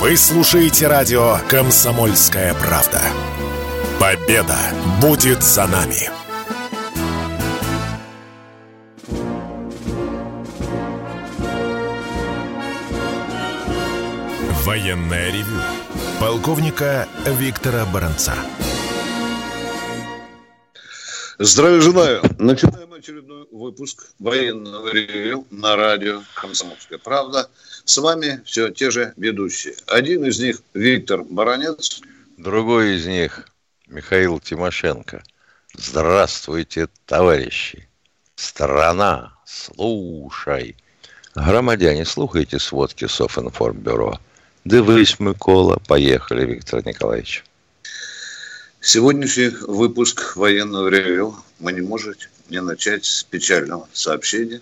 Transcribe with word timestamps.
Вы 0.00 0.16
слушаете 0.16 0.86
радио 0.86 1.36
«Комсомольская 1.50 2.54
правда». 2.54 3.02
Победа 4.00 4.56
будет 4.98 5.42
за 5.42 5.66
нами. 5.66 6.08
Военная 14.64 15.30
ревю. 15.30 15.60
Полковника 16.18 17.06
Виктора 17.26 17.84
Баранца. 17.84 18.32
Здравия 21.38 21.82
желаю. 21.82 22.22
Начинаем 22.38 22.90
очередной 22.94 23.46
выпуск 23.50 24.14
военного 24.18 24.88
ревю 24.88 25.46
на 25.50 25.76
радио 25.76 26.22
«Комсомольская 26.34 26.98
правда». 26.98 27.50
С 27.90 27.96
вами 27.96 28.40
все 28.44 28.70
те 28.70 28.92
же 28.92 29.12
ведущие. 29.16 29.74
Один 29.88 30.24
из 30.24 30.38
них 30.38 30.62
Виктор 30.74 31.24
Баранец. 31.24 32.00
Другой 32.36 32.94
из 32.94 33.04
них 33.04 33.48
Михаил 33.88 34.38
Тимошенко. 34.38 35.24
Здравствуйте, 35.76 36.86
товарищи. 37.04 37.88
Страна, 38.36 39.32
слушай. 39.44 40.76
Громадяне, 41.34 42.04
слухайте 42.04 42.60
сводки 42.60 43.08
Софинформбюро. 43.08 44.20
Дивись, 44.64 45.18
Микола. 45.18 45.82
Поехали, 45.88 46.46
Виктор 46.46 46.86
Николаевич. 46.86 47.42
Сегодняшний 48.80 49.48
выпуск 49.66 50.36
военного 50.36 50.86
ревю 50.86 51.34
мы 51.58 51.72
не 51.72 51.80
можем 51.80 52.14
не 52.50 52.60
начать 52.60 53.04
с 53.04 53.24
печального 53.24 53.88
сообщения, 53.92 54.60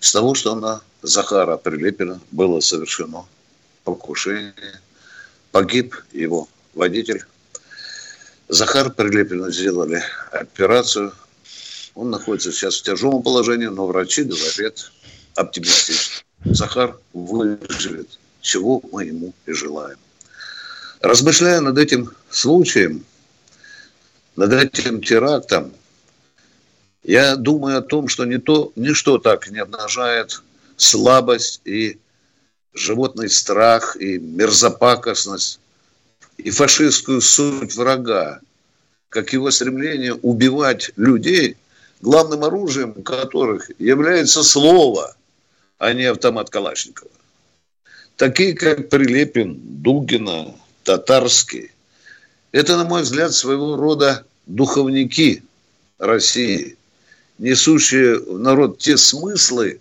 с 0.00 0.12
того, 0.12 0.34
что 0.34 0.54
на 0.54 0.80
Захара 1.02 1.56
Прилепина 1.56 2.20
было 2.30 2.60
совершено 2.60 3.24
покушение. 3.84 4.80
Погиб 5.50 5.94
его 6.12 6.48
водитель. 6.74 7.24
Захар 8.48 8.90
Прилепину 8.90 9.50
сделали 9.50 10.02
операцию. 10.30 11.12
Он 11.94 12.10
находится 12.10 12.52
сейчас 12.52 12.76
в 12.76 12.82
тяжелом 12.82 13.22
положении, 13.22 13.66
но 13.66 13.86
врачи 13.86 14.22
говорят 14.22 14.92
оптимистично. 15.34 16.22
Захар 16.44 16.96
выживет, 17.12 18.18
чего 18.40 18.82
мы 18.92 19.04
ему 19.04 19.34
и 19.46 19.52
желаем. 19.52 19.98
Размышляя 21.00 21.60
над 21.60 21.78
этим 21.78 22.12
случаем, 22.30 23.04
над 24.36 24.52
этим 24.52 25.02
терактом, 25.02 25.72
я 27.08 27.36
думаю 27.36 27.78
о 27.78 27.82
том, 27.82 28.06
что 28.08 28.26
не 28.26 28.36
то, 28.36 28.70
ничто 28.76 29.16
так 29.16 29.48
не 29.50 29.60
обнажает 29.60 30.42
слабость 30.76 31.62
и 31.64 31.98
животный 32.74 33.30
страх 33.30 33.96
и 33.96 34.18
мерзопакостность 34.18 35.58
и 36.36 36.50
фашистскую 36.50 37.22
суть 37.22 37.74
врага, 37.76 38.40
как 39.08 39.32
его 39.32 39.50
стремление 39.50 40.12
убивать 40.20 40.90
людей, 40.96 41.56
главным 42.02 42.44
оружием 42.44 43.02
которых 43.02 43.70
является 43.78 44.42
слово, 44.42 45.16
а 45.78 45.94
не 45.94 46.04
автомат 46.04 46.50
Калашникова. 46.50 47.10
Такие, 48.16 48.52
как 48.52 48.90
Прилепин, 48.90 49.58
Дугина, 49.82 50.54
Татарский, 50.82 51.72
это, 52.52 52.76
на 52.76 52.84
мой 52.84 53.00
взгляд, 53.00 53.32
своего 53.32 53.76
рода 53.76 54.26
духовники 54.46 55.42
России, 55.98 56.77
несущие 57.38 58.18
в 58.18 58.38
народ 58.38 58.78
те 58.78 58.96
смыслы, 58.96 59.80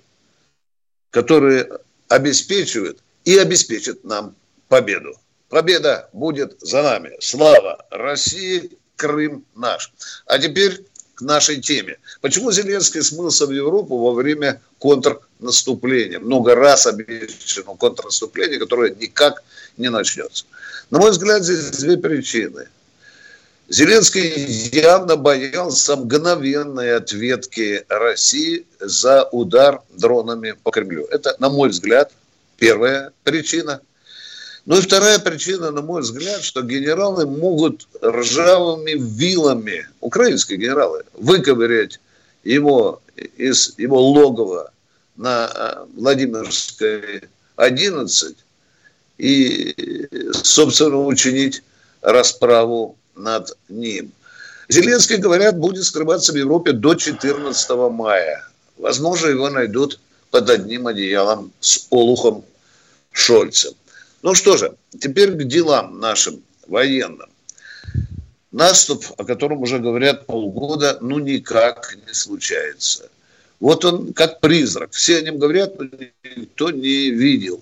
которые 1.09 1.69
обеспечивают 2.07 2.99
и 3.25 3.37
обеспечат 3.37 4.03
нам 4.03 4.35
победу. 4.67 5.15
Победа 5.49 6.09
будет 6.13 6.57
за 6.61 6.83
нами. 6.83 7.11
Слава 7.19 7.85
России, 7.89 8.71
Крым 8.95 9.45
наш. 9.55 9.93
А 10.25 10.39
теперь 10.39 10.83
к 11.13 11.21
нашей 11.21 11.61
теме. 11.61 11.97
Почему 12.21 12.51
Зеленский 12.51 13.01
смылся 13.01 13.45
в 13.45 13.51
Европу 13.51 13.97
во 13.97 14.13
время 14.13 14.61
контрнаступления? 14.79 16.19
Много 16.19 16.55
раз 16.55 16.85
обещано 16.87 17.75
контрнаступление, 17.75 18.59
которое 18.59 18.93
никак 18.93 19.43
не 19.77 19.89
начнется. 19.89 20.45
На 20.89 20.99
мой 20.99 21.11
взгляд, 21.11 21.43
здесь 21.43 21.71
две 21.71 21.97
причины. 21.97 22.67
Зеленский 23.69 24.45
явно 24.71 25.17
боялся 25.17 25.97
мгновенной 25.97 26.95
ответки 26.95 27.83
России 27.89 28.65
за 28.79 29.25
удар 29.25 29.81
дронами 29.89 30.53
по 30.63 30.71
Кремлю. 30.71 31.05
Это, 31.11 31.35
на 31.39 31.49
мой 31.49 31.69
взгляд, 31.69 32.13
первая 32.57 33.11
причина. 33.23 33.81
Ну 34.65 34.77
и 34.77 34.81
вторая 34.81 35.19
причина, 35.19 35.71
на 35.71 35.81
мой 35.81 36.01
взгляд, 36.01 36.43
что 36.43 36.61
генералы 36.61 37.25
могут 37.25 37.87
ржавыми 38.01 38.95
вилами, 38.97 39.87
украинские 39.99 40.59
генералы, 40.59 41.03
выковырять 41.13 41.99
его 42.45 43.01
из 43.37 43.73
его 43.77 44.01
логова 44.01 44.71
на 45.17 45.49
э, 45.53 45.85
Владимирской 45.95 47.23
11 47.57 48.37
и, 49.17 50.07
собственно, 50.31 51.05
учинить 51.05 51.63
расправу 52.01 52.97
над 53.17 53.57
ним. 53.69 54.11
Зеленский, 54.69 55.17
говорят, 55.17 55.57
будет 55.57 55.83
скрываться 55.83 56.33
в 56.33 56.35
Европе 56.35 56.71
до 56.71 56.95
14 56.95 57.69
мая. 57.91 58.47
Возможно, 58.77 59.27
его 59.27 59.49
найдут 59.49 59.99
под 60.29 60.49
одним 60.49 60.87
одеялом 60.87 61.51
с 61.59 61.87
Олухом 61.89 62.43
Шольцем. 63.11 63.73
Ну 64.21 64.35
что 64.35 64.57
же, 64.57 64.75
теперь 64.99 65.31
к 65.31 65.43
делам 65.45 65.99
нашим 65.99 66.43
военным. 66.67 67.29
Наступ, 68.51 69.05
о 69.17 69.23
котором 69.23 69.61
уже 69.61 69.79
говорят 69.79 70.25
полгода, 70.25 70.97
ну 71.01 71.19
никак 71.19 71.97
не 72.05 72.13
случается. 72.13 73.09
Вот 73.59 73.85
он 73.85 74.13
как 74.13 74.39
призрак. 74.39 74.91
Все 74.91 75.17
о 75.17 75.21
нем 75.21 75.39
говорят, 75.39 75.79
но 75.79 75.85
никто 76.35 76.71
не 76.71 77.09
видел. 77.09 77.61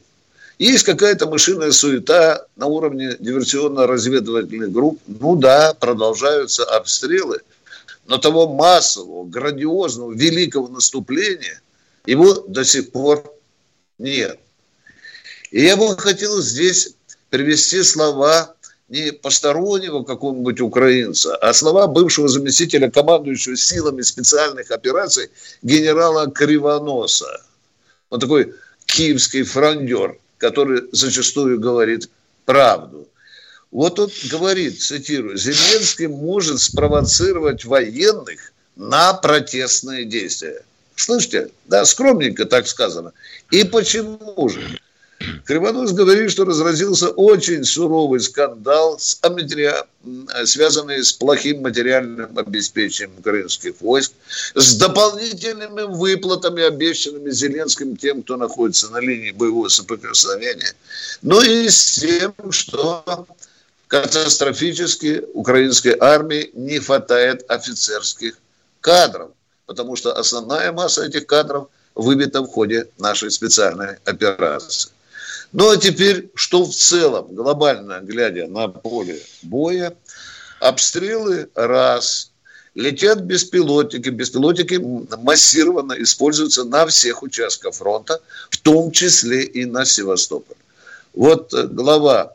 Есть 0.58 0.86
какая-то 0.86 1.28
мышиная 1.28 1.72
суета 1.72 2.48
на 2.56 2.68
уровне 2.68 3.18
диверсионно-разведывательных 3.20 4.72
групп. 4.72 5.02
Ну 5.06 5.36
да, 5.36 5.74
продолжаются 5.74 6.64
обстрелы. 6.64 7.42
Но 8.08 8.18
того 8.18 8.48
массового, 8.48 9.26
грандиозного, 9.26 10.14
великого 10.14 10.68
наступления 10.70 11.62
его 12.06 12.34
до 12.48 12.64
сих 12.64 12.92
пор 12.92 13.34
нет. 13.98 14.40
И 15.52 15.62
я 15.62 15.76
бы 15.76 15.98
хотел 15.98 16.42
здесь 16.42 16.96
привести 17.30 17.84
слова 17.84 18.56
не 18.88 19.12
постороннего 19.12 20.04
какого-нибудь 20.04 20.62
украинца, 20.62 21.36
а 21.38 21.54
слова 21.54 21.88
бывшего 21.88 22.28
заместителя 22.28 22.90
командующего 22.90 23.58
силами 23.58 24.04
специальных 24.04 24.72
операций 24.72 25.32
генерала 25.64 26.30
Кривоноса. 26.30 27.44
Он 28.10 28.20
такой 28.20 28.54
киевский 28.86 29.44
фрондер– 29.44 30.18
который 30.38 30.84
зачастую 30.92 31.60
говорит 31.60 32.10
правду. 32.46 33.08
Вот 33.72 34.00
он 34.00 34.10
говорит, 34.30 34.82
цитирую, 34.82 35.38
Зеленский 35.38 36.08
может 36.08 36.62
спровоцировать 36.62 37.66
военных 37.66 38.54
на 38.76 39.14
протестные 39.14 40.06
действия. 40.06 40.64
Слышите? 40.96 41.50
Да, 41.66 41.84
скромненько 41.86 42.46
так 42.46 42.68
сказано. 42.68 43.12
И 43.52 43.64
почему 43.66 44.50
же? 44.50 44.80
Кривонос 45.46 45.94
говорит, 45.94 46.32
что 46.32 46.44
разразился 46.44 47.10
очень 47.10 47.64
суровый 47.64 48.20
скандал, 48.20 49.00
связанный 49.00 51.04
с 51.04 51.14
плохим 51.14 51.62
материальным 51.62 52.38
обеспечением 52.38 53.14
украинских 53.20 53.80
войск, 53.80 54.12
с 54.56 54.76
дополнительными 54.76 55.84
выплатами, 55.84 56.64
обещанными 56.64 57.32
Зеленским 57.32 57.96
тем, 57.96 58.24
кто 58.24 58.36
находится 58.36 58.90
на 58.90 59.00
линии 59.00 59.32
боевого 59.32 59.70
соприкосновения, 59.70 60.74
ну 61.22 61.42
и 61.42 61.70
с 61.70 62.00
тем, 62.00 62.34
что 62.52 63.26
катастрофически 63.88 65.24
украинской 65.34 65.96
армии 65.98 66.52
не 66.54 66.80
хватает 66.80 67.50
офицерских 67.50 68.38
кадров, 68.82 69.32
потому 69.66 69.96
что 69.96 70.14
основная 70.14 70.74
масса 70.74 71.06
этих 71.06 71.26
кадров 71.26 71.70
выбита 71.96 72.42
в 72.42 72.48
ходе 72.48 72.90
нашей 72.98 73.32
специальной 73.32 73.96
операции. 74.04 74.92
Ну 75.52 75.70
а 75.70 75.78
теперь, 75.78 76.30
что 76.36 76.66
в 76.66 76.74
целом, 76.74 77.34
глобально 77.34 78.00
глядя 78.02 78.48
на 78.48 78.68
поле 78.68 79.22
боя, 79.44 79.96
обстрелы 80.60 81.50
раз, 81.56 82.32
летят 82.74 83.22
беспилотники, 83.22 84.10
беспилотники 84.10 84.76
массированно 85.18 85.94
используются 85.94 86.64
на 86.64 86.86
всех 86.88 87.24
участках 87.24 87.74
фронта, 87.74 88.22
в 88.50 88.58
том 88.58 88.92
числе 88.92 89.44
и 89.44 89.66
на 89.66 89.86
Севастополь. 89.86 90.58
Вот 91.14 91.54
э, 91.54 91.68
глава 91.68 92.34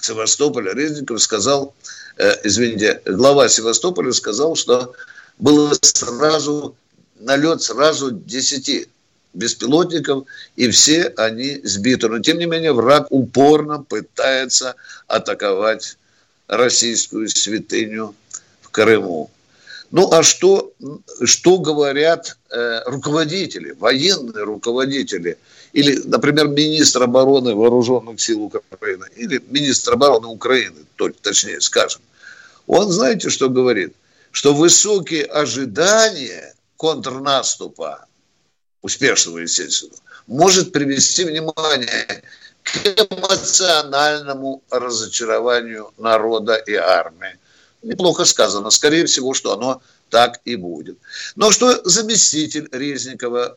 Севастополя 0.00 0.72
Резников 0.72 1.20
сказал, 1.20 1.74
э, 2.16 2.32
извините, 2.44 3.02
глава 3.04 3.48
Севастополя 3.48 4.12
сказал, 4.12 4.56
что 4.56 4.94
было 5.38 5.74
сразу 5.82 6.74
налет 7.18 7.62
сразу 7.62 8.10
10 8.10 8.88
беспилотников, 9.34 10.24
и 10.56 10.68
все 10.70 11.12
они 11.16 11.60
сбиты. 11.64 12.08
Но, 12.08 12.18
тем 12.18 12.38
не 12.38 12.46
менее, 12.46 12.72
враг 12.72 13.06
упорно 13.10 13.82
пытается 13.82 14.74
атаковать 15.06 15.96
российскую 16.46 17.28
святыню 17.28 18.14
в 18.60 18.70
Крыму. 18.70 19.30
Ну 19.90 20.12
а 20.12 20.22
что, 20.22 20.72
что 21.24 21.58
говорят 21.58 22.36
э, 22.50 22.82
руководители, 22.84 23.70
военные 23.78 24.44
руководители, 24.44 25.38
или, 25.72 25.96
например, 26.04 26.48
министр 26.48 27.04
обороны 27.04 27.54
вооруженных 27.54 28.20
сил 28.20 28.42
Украины, 28.42 29.06
или 29.16 29.42
министр 29.48 29.94
обороны 29.94 30.26
Украины, 30.28 30.76
точнее 31.22 31.60
скажем. 31.60 32.02
Он, 32.66 32.90
знаете, 32.90 33.30
что 33.30 33.48
говорит? 33.48 33.94
Что 34.30 34.52
высокие 34.52 35.24
ожидания 35.24 36.54
контрнаступа, 36.76 38.06
успешного, 38.82 39.38
естественно, 39.38 39.94
может 40.26 40.72
привести, 40.72 41.24
внимание, 41.24 42.22
к 42.62 42.86
эмоциональному 42.86 44.62
разочарованию 44.70 45.92
народа 45.96 46.56
и 46.56 46.74
армии 46.74 47.38
неплохо 47.82 48.24
сказано. 48.24 48.70
Скорее 48.70 49.06
всего, 49.06 49.34
что 49.34 49.52
оно 49.52 49.80
так 50.10 50.40
и 50.44 50.56
будет. 50.56 50.98
Но 51.36 51.50
что 51.50 51.80
заместитель 51.84 52.68
Резникова, 52.72 53.56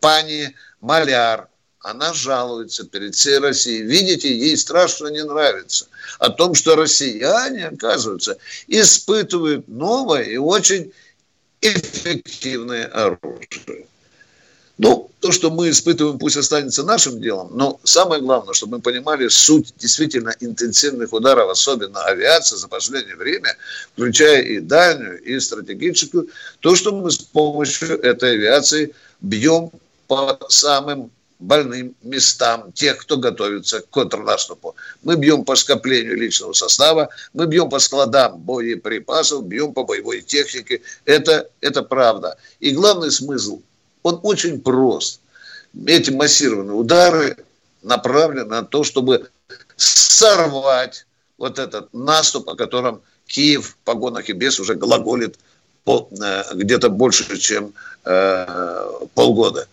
пани 0.00 0.54
Маляр, 0.80 1.48
она 1.80 2.14
жалуется 2.14 2.84
перед 2.84 3.14
всей 3.14 3.38
Россией. 3.38 3.82
Видите, 3.82 4.34
ей 4.34 4.56
страшно 4.56 5.08
не 5.08 5.22
нравится. 5.22 5.86
О 6.18 6.30
том, 6.30 6.54
что 6.54 6.76
россияне, 6.76 7.68
оказывается, 7.68 8.38
испытывают 8.68 9.68
новое 9.68 10.22
и 10.22 10.36
очень 10.38 10.92
эффективное 11.60 12.86
оружие. 12.86 13.86
Ну, 14.76 15.10
то, 15.20 15.30
что 15.30 15.50
мы 15.50 15.70
испытываем, 15.70 16.18
пусть 16.18 16.36
останется 16.36 16.82
нашим 16.82 17.20
делом, 17.20 17.50
но 17.52 17.78
самое 17.84 18.20
главное, 18.20 18.54
чтобы 18.54 18.76
мы 18.76 18.82
понимали 18.82 19.28
суть 19.28 19.72
действительно 19.78 20.34
интенсивных 20.40 21.12
ударов, 21.12 21.48
особенно 21.48 22.02
авиации 22.04 22.56
за 22.56 22.66
последнее 22.66 23.14
время, 23.14 23.56
включая 23.92 24.42
и 24.42 24.58
дальнюю, 24.58 25.22
и 25.22 25.38
стратегическую, 25.38 26.28
то, 26.58 26.74
что 26.74 26.92
мы 26.92 27.10
с 27.12 27.18
помощью 27.18 28.00
этой 28.00 28.32
авиации 28.32 28.92
бьем 29.20 29.70
по 30.08 30.38
самым 30.48 31.12
больным 31.38 31.94
местам 32.02 32.72
тех, 32.72 32.98
кто 32.98 33.16
готовится 33.16 33.80
к 33.80 33.88
контрнаступу. 33.90 34.74
Мы 35.04 35.16
бьем 35.16 35.44
по 35.44 35.54
скоплению 35.54 36.16
личного 36.16 36.52
состава, 36.52 37.10
мы 37.32 37.46
бьем 37.46 37.70
по 37.70 37.78
складам 37.78 38.38
боеприпасов, 38.38 39.46
бьем 39.46 39.72
по 39.72 39.84
боевой 39.84 40.20
технике. 40.20 40.82
Это, 41.04 41.48
это 41.60 41.82
правда. 41.82 42.36
И 42.58 42.72
главный 42.72 43.12
смысл– 43.12 43.62
он 44.04 44.20
очень 44.22 44.60
прост. 44.60 45.20
Эти 45.86 46.10
массированные 46.10 46.76
удары 46.76 47.36
направлены 47.82 48.48
на 48.48 48.62
то, 48.62 48.84
чтобы 48.84 49.28
сорвать 49.76 51.06
вот 51.38 51.58
этот 51.58 51.92
наступ, 51.92 52.48
о 52.48 52.54
котором 52.54 53.00
Киев 53.26 53.70
в 53.70 53.76
погонах 53.84 54.28
и 54.28 54.32
без 54.32 54.60
уже 54.60 54.74
глаголит 54.74 55.36
э, 55.86 56.42
где-то 56.54 56.90
больше, 56.90 57.38
чем 57.38 57.72
э, 58.04 58.86
полгода. 59.14 59.66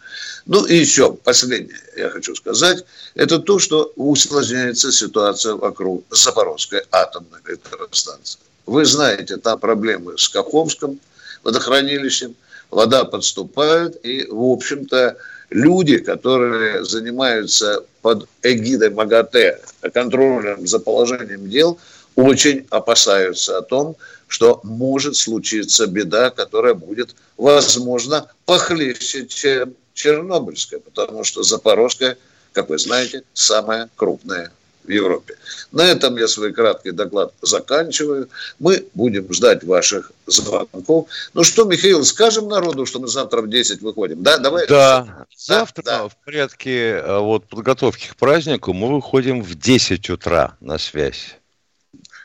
Ну 0.46 0.66
и 0.66 0.76
еще 0.76 1.14
последнее 1.14 1.78
я 1.96 2.10
хочу 2.10 2.34
сказать, 2.34 2.84
это 3.14 3.38
то, 3.38 3.60
что 3.60 3.92
усложняется 3.96 4.92
ситуация 4.92 5.56
вокруг 5.56 6.04
Запорожской 6.10 6.82
атомной 6.92 7.40
электростанции. 7.48 8.40
Вы 8.66 8.86
знаете, 8.86 9.38
там 9.38 9.60
проблемы 9.60 10.18
с 10.18 10.30
Каховском 10.30 11.00
водохранилищем– 11.44 12.34
вода 12.72 13.04
подступает, 13.06 14.04
и, 14.04 14.26
в 14.28 14.44
общем-то, 14.44 15.18
люди, 15.50 15.98
которые 15.98 16.84
занимаются 16.84 17.84
под 18.02 18.28
эгидой 18.42 18.90
МАГАТЭ 18.90 19.62
контролем 19.94 20.66
за 20.66 20.80
положением 20.80 21.50
дел, 21.50 21.78
очень 22.16 22.66
опасаются 22.70 23.58
о 23.58 23.62
том, 23.62 23.96
что 24.28 24.62
может 24.64 25.16
случиться 25.16 25.88
беда, 25.88 26.30
которая 26.30 26.74
будет, 26.74 27.16
возможно, 27.38 28.32
похлеще, 28.46 29.28
чем 29.28 29.76
Чернобыльская, 29.94 30.80
потому 30.80 31.24
что 31.24 31.44
Запорожская, 31.44 32.18
как 32.54 32.70
вы 32.70 32.78
знаете, 32.78 33.24
самая 33.34 33.90
крупная 33.96 34.52
в 34.84 34.90
Европе. 34.90 35.36
На 35.72 35.86
этом 35.86 36.18
я 36.18 36.28
свой 36.28 36.54
краткий 36.54 36.92
доклад 36.92 37.34
заканчиваю. 37.42 38.30
Мы 38.60 38.86
будем 38.94 39.32
ждать 39.34 39.64
ваших 39.64 40.12
звонков. 40.28 41.08
Ну 41.34 41.44
что, 41.44 41.66
Михаил, 41.66 42.04
скажем 42.04 42.48
народу, 42.48 42.86
что 42.86 43.00
мы 43.00 43.08
завтра 43.08 43.42
в 43.42 43.50
10 43.50 43.82
выходим. 43.82 44.22
Да, 44.24 44.38
давай. 44.38 44.68
Да, 44.68 45.26
завтра 45.36 45.84
да. 45.84 46.08
в 46.08 46.16
порядке 46.26 46.92
э, 46.92 47.20
вот, 47.20 47.46
подготовки 47.46 48.10
к 48.10 48.16
празднику 48.16 48.74
мы 48.74 48.94
выходим 48.94 49.44
в 49.44 49.56
10 49.56 50.10
утра 50.10 50.56
на 50.60 50.78
связь. 50.78 51.36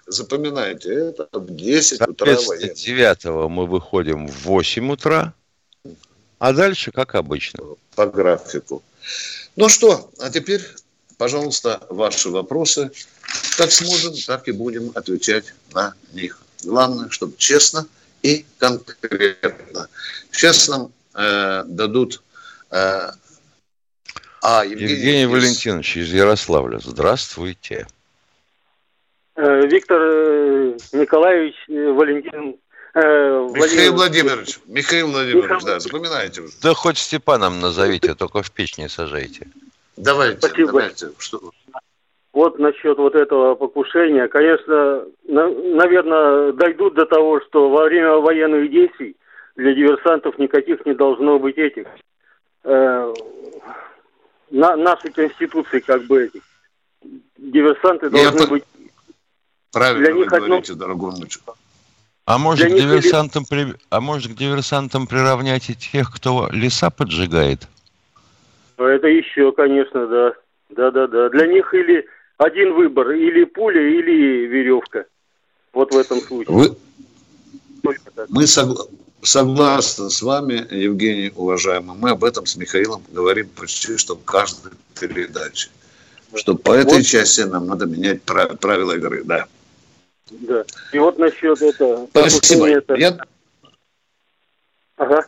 Запоминайте, 0.07 0.93
это 0.95 1.29
в 1.33 1.55
10 1.55 2.01
утра. 2.03 2.37
9 2.37 3.25
мы 3.51 3.67
выходим 3.67 4.29
в 4.29 4.45
8 4.45 4.93
утра, 4.93 5.35
а 6.39 6.53
дальше 6.53 6.93
как 6.93 7.17
обычно. 7.17 7.65
По 7.97 8.07
графику. 8.07 8.83
Ну 9.57 9.69
что, 9.69 10.11
а 10.19 10.31
теперь 10.31 10.63
Пожалуйста, 11.19 11.81
ваши 11.89 12.31
вопросы. 12.31 12.91
Как 13.57 13.71
сможем, 13.73 14.15
так 14.27 14.49
и 14.49 14.53
будем 14.53 14.93
отвечать 14.95 15.55
на 15.73 15.95
них. 16.13 16.39
Главное, 16.65 17.09
чтобы 17.11 17.37
честно 17.39 17.87
и 18.23 18.45
конкретно. 18.59 19.89
Сейчас 20.31 20.69
нам 20.69 20.93
э, 21.15 21.65
дадут... 21.67 22.23
Э, 22.71 23.11
а, 24.43 24.65
Евгений, 24.65 24.93
Евгений 24.93 25.23
из... 25.25 25.29
Валентинович 25.29 25.97
из 25.97 26.13
Ярославля. 26.13 26.79
Здравствуйте. 26.79 27.87
Э, 29.37 29.67
Виктор 29.67 30.01
э, 30.01 30.77
Николаевич 30.93 31.55
э, 31.69 31.93
Валентин 31.93 32.57
Михаил 32.95 33.93
Владимирович, 33.93 34.59
Михаил 34.67 35.11
Владимирович, 35.11 35.51
Михаил... 35.51 35.67
да, 35.67 35.81
запоминайте 35.81 36.41
уже. 36.41 36.55
Да 36.63 36.73
хоть 36.73 36.97
Степаном 36.97 37.61
назовите, 37.61 38.15
только 38.15 38.43
в 38.43 38.51
печь 38.51 38.79
не 38.79 38.89
сажайте. 38.89 39.49
Давайте, 39.97 40.39
Спасибо. 40.39 40.67
давайте. 40.69 41.11
Что... 41.19 41.41
Вот 42.33 42.59
насчет 42.59 42.99
вот 42.99 43.15
этого 43.15 43.55
покушения. 43.55 44.29
Конечно, 44.29 45.05
на, 45.27 45.49
наверное, 45.49 46.53
дойдут 46.53 46.95
до 46.95 47.07
того, 47.07 47.41
что 47.41 47.71
во 47.71 47.85
время 47.85 48.17
военных 48.17 48.71
действий 48.71 49.17
для 49.57 49.75
диверсантов 49.75 50.39
никаких 50.39 50.85
не 50.85 50.95
должно 50.95 51.39
быть 51.39 51.57
этих 51.57 51.87
э, 52.65 53.15
на, 54.51 54.77
нашей 54.77 55.13
конституции 55.13 55.81
как 55.81 56.05
бы 56.05 56.25
этих. 56.25 56.43
Диверсанты 57.39 58.11
должны 58.11 58.41
Я 58.41 58.47
быть... 58.47 58.65
Правильно 59.73 60.07
для 60.07 60.15
них 60.15 60.29
говорите, 60.29 60.73
одно... 60.73 60.85
дорогой 60.85 61.13
мальчик. 61.19 61.43
А 62.27 62.39
может, 62.39 62.71
к 62.71 62.75
диверсантам 62.75 63.45
при... 63.45 63.75
а 63.89 64.01
может 64.01 64.33
к 64.33 64.37
диверсантам 64.37 65.07
приравнять 65.07 65.71
и 65.71 65.75
тех, 65.75 66.13
кто 66.15 66.49
леса 66.51 66.91
поджигает? 66.91 67.69
Это 68.79 69.07
еще, 69.09 69.53
конечно, 69.53 70.07
да. 70.07 70.35
Да-да-да. 70.71 71.29
Для 71.31 71.47
них 71.47 71.73
или 71.75 72.07
один 72.39 72.75
выбор, 72.75 73.13
или 73.13 73.45
пуля, 73.45 73.81
или 73.81 74.47
веревка. 74.47 75.07
Вот 75.73 75.93
в 75.93 75.97
этом 75.97 76.21
случае. 76.21 76.55
Вы... 76.55 76.77
Мы 78.29 78.47
согла... 78.47 78.85
согласны 79.23 80.11
с 80.11 80.21
вами, 80.23 80.67
Евгений, 80.75 81.33
уважаемый. 81.35 81.97
Мы 81.97 82.11
об 82.11 82.25
этом 82.25 82.47
с 82.47 82.57
Михаилом 82.57 83.03
говорим 83.11 83.49
почти 83.51 83.97
что 83.97 84.17
в 84.17 84.25
каждой 84.25 84.73
передаче. 84.99 85.71
Что 86.35 86.57
по 86.57 86.73
этой 86.73 86.99
вот. 86.99 87.07
части 87.07 87.43
нам 87.43 87.67
надо 87.69 87.87
менять 87.87 88.23
правила 88.23 88.93
игры, 88.97 89.23
да. 89.25 89.47
Да. 90.31 90.65
И 90.93 90.99
вот 90.99 91.19
насчет 91.19 91.63
этого... 91.63 92.09
Спасибо. 92.11 92.69
Это... 92.69 92.95
Я... 92.95 93.17
Ага 94.97 95.27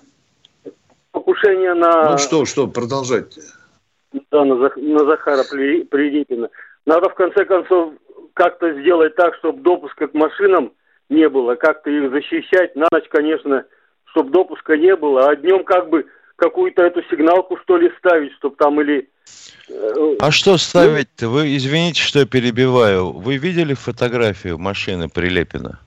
покушение 1.28 1.74
на... 1.74 2.12
Ну 2.12 2.18
что, 2.18 2.44
что, 2.44 2.66
продолжайте. 2.66 3.42
Да, 4.30 4.44
на, 4.44 4.54
на 4.54 5.04
Захара 5.04 5.44
Прилепина. 5.44 6.48
Надо 6.86 7.10
в 7.10 7.14
конце 7.14 7.44
концов 7.44 7.94
как-то 8.34 8.72
сделать 8.80 9.14
так, 9.16 9.34
чтобы 9.36 9.62
допуска 9.62 10.08
к 10.08 10.14
машинам 10.14 10.72
не 11.10 11.28
было, 11.28 11.54
как-то 11.56 11.90
их 11.90 12.10
защищать. 12.10 12.74
На 12.76 12.86
ночь, 12.90 13.08
конечно, 13.10 13.64
чтобы 14.12 14.30
допуска 14.30 14.76
не 14.76 14.96
было, 14.96 15.28
а 15.28 15.36
днем 15.36 15.64
как 15.64 15.90
бы 15.90 16.06
какую-то 16.36 16.82
эту 16.82 17.02
сигналку, 17.10 17.58
что 17.64 17.76
ли, 17.76 17.90
ставить, 17.98 18.32
чтобы 18.34 18.56
там 18.56 18.80
или... 18.80 19.10
Э, 19.68 20.16
а 20.20 20.30
что 20.30 20.56
ставить-то? 20.56 21.28
Вы, 21.28 21.56
извините, 21.56 22.00
что 22.00 22.20
я 22.20 22.26
перебиваю. 22.26 23.10
Вы 23.10 23.36
видели 23.36 23.74
фотографию 23.74 24.56
машины 24.56 25.08
Прилепина? 25.08 25.80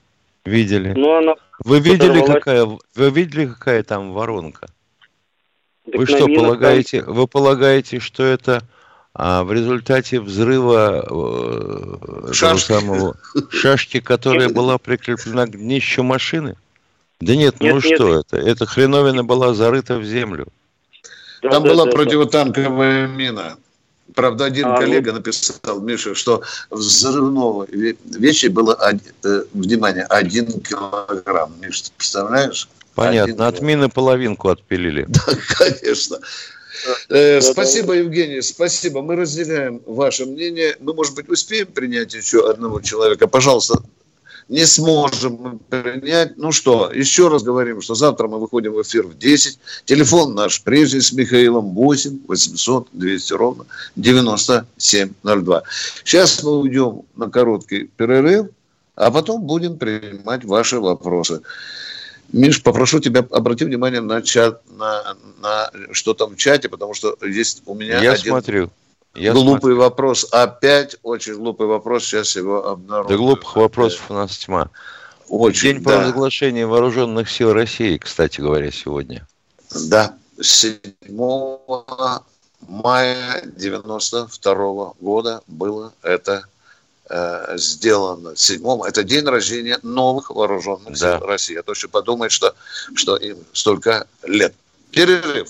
Видели. 0.45 0.93
Ну, 0.95 1.15
она 1.15 1.36
вы 1.63 1.79
видели, 1.79 2.25
какая, 2.25 2.65
вы 2.65 3.10
видели, 3.12 3.45
какая 3.45 3.83
там 3.83 4.13
воронка? 4.13 4.67
Вы 5.85 6.05
что 6.05 6.27
полагаете? 6.27 7.01
Там... 7.01 7.13
Вы 7.13 7.27
полагаете, 7.27 8.00
что 8.00 8.23
это 8.23 8.63
а, 9.13 9.43
в 9.43 9.51
результате 9.51 10.21
взрыва 10.21 11.05
э, 11.09 12.33
шашки. 12.33 12.67
самого 12.67 13.17
шашки, 13.50 14.00
которая 14.00 14.50
была 14.50 14.77
прикреплена 14.77 15.47
к 15.47 15.51
днищу 15.51 16.03
машины? 16.03 16.55
Да 17.19 17.35
нет, 17.35 17.59
нет 17.59 17.73
ну 17.73 17.81
нет. 17.81 17.95
что 17.95 18.19
это? 18.19 18.38
Эта 18.38 18.65
хреновина 18.65 19.23
была 19.23 19.53
зарыта 19.53 19.97
в 19.97 20.05
землю. 20.05 20.47
Там 21.41 21.63
да, 21.63 21.69
была 21.69 21.85
да, 21.85 21.91
противотанковая 21.91 23.07
да. 23.07 23.13
мина. 23.13 23.57
Правда, 24.13 24.45
один 24.45 24.67
а, 24.67 24.77
коллега 24.77 25.11
ну... 25.11 25.17
написал, 25.17 25.81
Миша, 25.81 26.15
что 26.15 26.43
взрывного 26.69 27.67
вещи 27.69 28.47
было, 28.47 28.77
э, 29.23 29.43
внимание, 29.53 30.03
один 30.03 30.59
килограмм. 30.61 31.53
Миша, 31.61 31.85
ты 31.85 31.91
представляешь? 31.97 32.67
Понятно, 32.95 33.48
от 33.48 33.62
мины 33.62 33.89
половинку 33.89 34.50
отпилили. 34.50 35.07
Да, 35.25 35.33
конечно. 35.57 36.19
Э, 37.10 37.41
спасибо, 37.41 37.93
Евгений, 37.93 38.41
спасибо. 38.41 39.01
Мы 39.01 39.15
разделяем 39.15 39.81
ваше 39.86 40.25
мнение. 40.25 40.75
Мы, 40.79 40.93
может 40.93 41.15
быть, 41.15 41.29
успеем 41.29 41.67
принять 41.67 42.13
еще 42.13 42.50
одного 42.50 42.81
человека. 42.81 43.27
Пожалуйста, 43.27 43.81
не 44.51 44.65
сможем 44.65 45.60
принять. 45.69 46.38
Ну 46.38 46.51
что, 46.51 46.91
еще 46.93 47.29
раз 47.29 47.43
говорим, 47.43 47.81
что 47.81 47.95
завтра 47.95 48.27
мы 48.27 48.39
выходим 48.39 48.74
в 48.74 48.81
эфир 48.81 49.07
в 49.07 49.17
10. 49.17 49.60
Телефон 49.86 50.36
наш 50.36 50.62
прежний 50.62 51.01
с 51.01 51.13
Михаилом 51.13 51.74
8 51.74 52.19
800 52.27 52.89
200 52.91 53.33
ровно 53.33 53.65
9702. 53.95 55.63
Сейчас 56.03 56.43
мы 56.43 56.60
уйдем 56.60 57.03
на 57.15 57.29
короткий 57.29 57.89
перерыв, 57.95 58.48
а 58.95 59.12
потом 59.12 59.43
будем 59.43 59.77
принимать 59.77 60.43
ваши 60.43 60.79
вопросы. 60.79 61.41
Миш, 62.33 62.63
попрошу 62.63 63.00
тебя 63.00 63.25
обратить 63.31 63.67
внимание 63.67 64.01
на 64.01 64.21
чат, 64.21 64.61
на, 64.69 65.15
на 65.41 65.71
что 65.91 66.13
там 66.13 66.35
в 66.35 66.38
чате, 66.38 66.69
потому 66.69 66.93
что 66.93 67.17
есть 67.21 67.63
у 67.65 67.73
меня 67.73 68.01
Я 68.01 68.13
один 68.13 68.31
смотрю. 68.31 68.71
Я 69.15 69.33
глупый 69.33 69.59
смотрю. 69.59 69.77
вопрос. 69.77 70.27
Опять 70.31 70.95
очень 71.03 71.35
глупый 71.35 71.67
вопрос. 71.67 72.05
Сейчас 72.05 72.35
его 72.35 72.67
обнаружу. 72.67 73.09
Да 73.09 73.17
глупых 73.17 73.55
вопросов 73.55 74.05
у 74.09 74.13
нас 74.13 74.38
тьма. 74.38 74.69
Очень, 75.27 75.73
День 75.73 75.83
да. 75.83 75.91
провозглашения 75.91 76.67
вооруженных 76.67 77.29
сил 77.29 77.53
России, 77.53 77.97
кстати 77.97 78.39
говоря, 78.39 78.71
сегодня. 78.71 79.27
Да, 79.88 80.15
7 80.39 80.77
мая 82.67 83.41
92 83.57 84.93
года 85.00 85.41
было 85.47 85.93
это 86.03 86.43
э, 87.12 87.58
сделано. 87.58 88.36
7 88.36 88.84
это 88.88 89.03
день 89.03 89.25
рождения 89.25 89.80
новых 89.84 90.30
вооруженных 90.30 90.98
да. 90.98 91.18
сил 91.18 91.27
России. 91.27 91.56
А 91.56 91.63
то 91.63 91.74
еще 91.74 91.88
подумает, 91.88 92.32
что, 92.32 92.56
что 92.96 93.18
им 93.18 93.38
столько 93.53 94.08
лет. 94.24 94.53
Перерыв. 94.91 95.50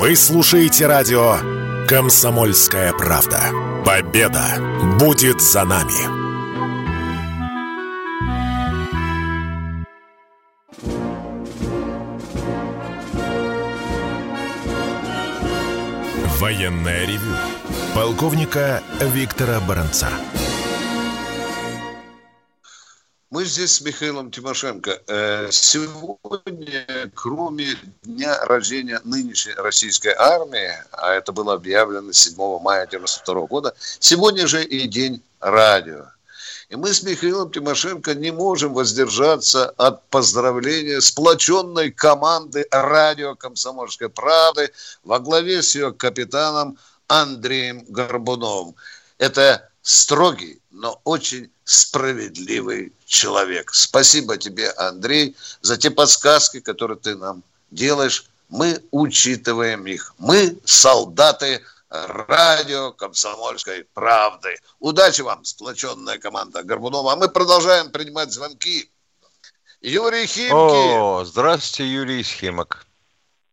Вы 0.00 0.16
слушаете 0.16 0.86
радио 0.86 1.36
«Комсомольская 1.88 2.92
правда». 2.92 3.40
Победа 3.86 4.58
будет 4.98 5.40
за 5.40 5.64
нами. 5.64 6.23
Военная 16.54 17.04
ревю. 17.04 17.34
Полковника 17.96 18.80
Виктора 19.00 19.58
Баранца. 19.58 20.08
Мы 23.30 23.44
здесь 23.44 23.72
с 23.72 23.80
Михаилом 23.80 24.30
Тимошенко. 24.30 25.02
Э, 25.08 25.48
сегодня, 25.50 27.10
кроме 27.12 27.76
дня 28.04 28.38
рождения 28.44 29.00
нынешней 29.02 29.54
российской 29.54 30.14
армии, 30.16 30.70
а 30.92 31.14
это 31.14 31.32
было 31.32 31.54
объявлено 31.54 32.12
7 32.12 32.36
мая 32.60 32.84
1992 32.84 33.46
года, 33.48 33.74
сегодня 33.98 34.46
же 34.46 34.62
и 34.62 34.86
день 34.86 35.22
радио. 35.40 36.04
И 36.70 36.76
мы 36.76 36.94
с 36.94 37.02
Михаилом 37.02 37.50
Тимошенко 37.50 38.14
не 38.14 38.30
можем 38.30 38.72
воздержаться 38.72 39.68
от 39.70 40.08
поздравления 40.08 41.00
сплоченной 41.00 41.90
команды 41.90 42.66
радио 42.70 43.34
«Комсомольской 43.34 44.08
правды» 44.08 44.70
во 45.02 45.18
главе 45.18 45.62
с 45.62 45.74
ее 45.74 45.92
капитаном 45.92 46.78
Андреем 47.06 47.84
Горбуновым. 47.88 48.74
Это 49.18 49.68
строгий, 49.82 50.60
но 50.70 51.00
очень 51.04 51.50
справедливый 51.64 52.92
человек. 53.04 53.72
Спасибо 53.72 54.38
тебе, 54.38 54.70
Андрей, 54.70 55.36
за 55.60 55.76
те 55.76 55.90
подсказки, 55.90 56.60
которые 56.60 56.98
ты 56.98 57.14
нам 57.14 57.42
делаешь. 57.70 58.26
Мы 58.48 58.82
учитываем 58.90 59.86
их. 59.86 60.14
Мы 60.18 60.56
солдаты 60.64 61.62
радио 62.08 62.92
«Комсомольской 62.92 63.84
правды». 63.94 64.54
Удачи 64.78 65.22
вам, 65.22 65.44
сплоченная 65.44 66.18
команда 66.18 66.62
Горбунова. 66.62 67.12
А 67.12 67.16
мы 67.16 67.28
продолжаем 67.28 67.90
принимать 67.92 68.30
звонки. 68.30 68.90
Юрий 69.80 70.26
Химки. 70.26 70.52
О, 70.52 71.24
здравствуйте, 71.24 71.90
Юрий 71.90 72.22
Химок. 72.22 72.86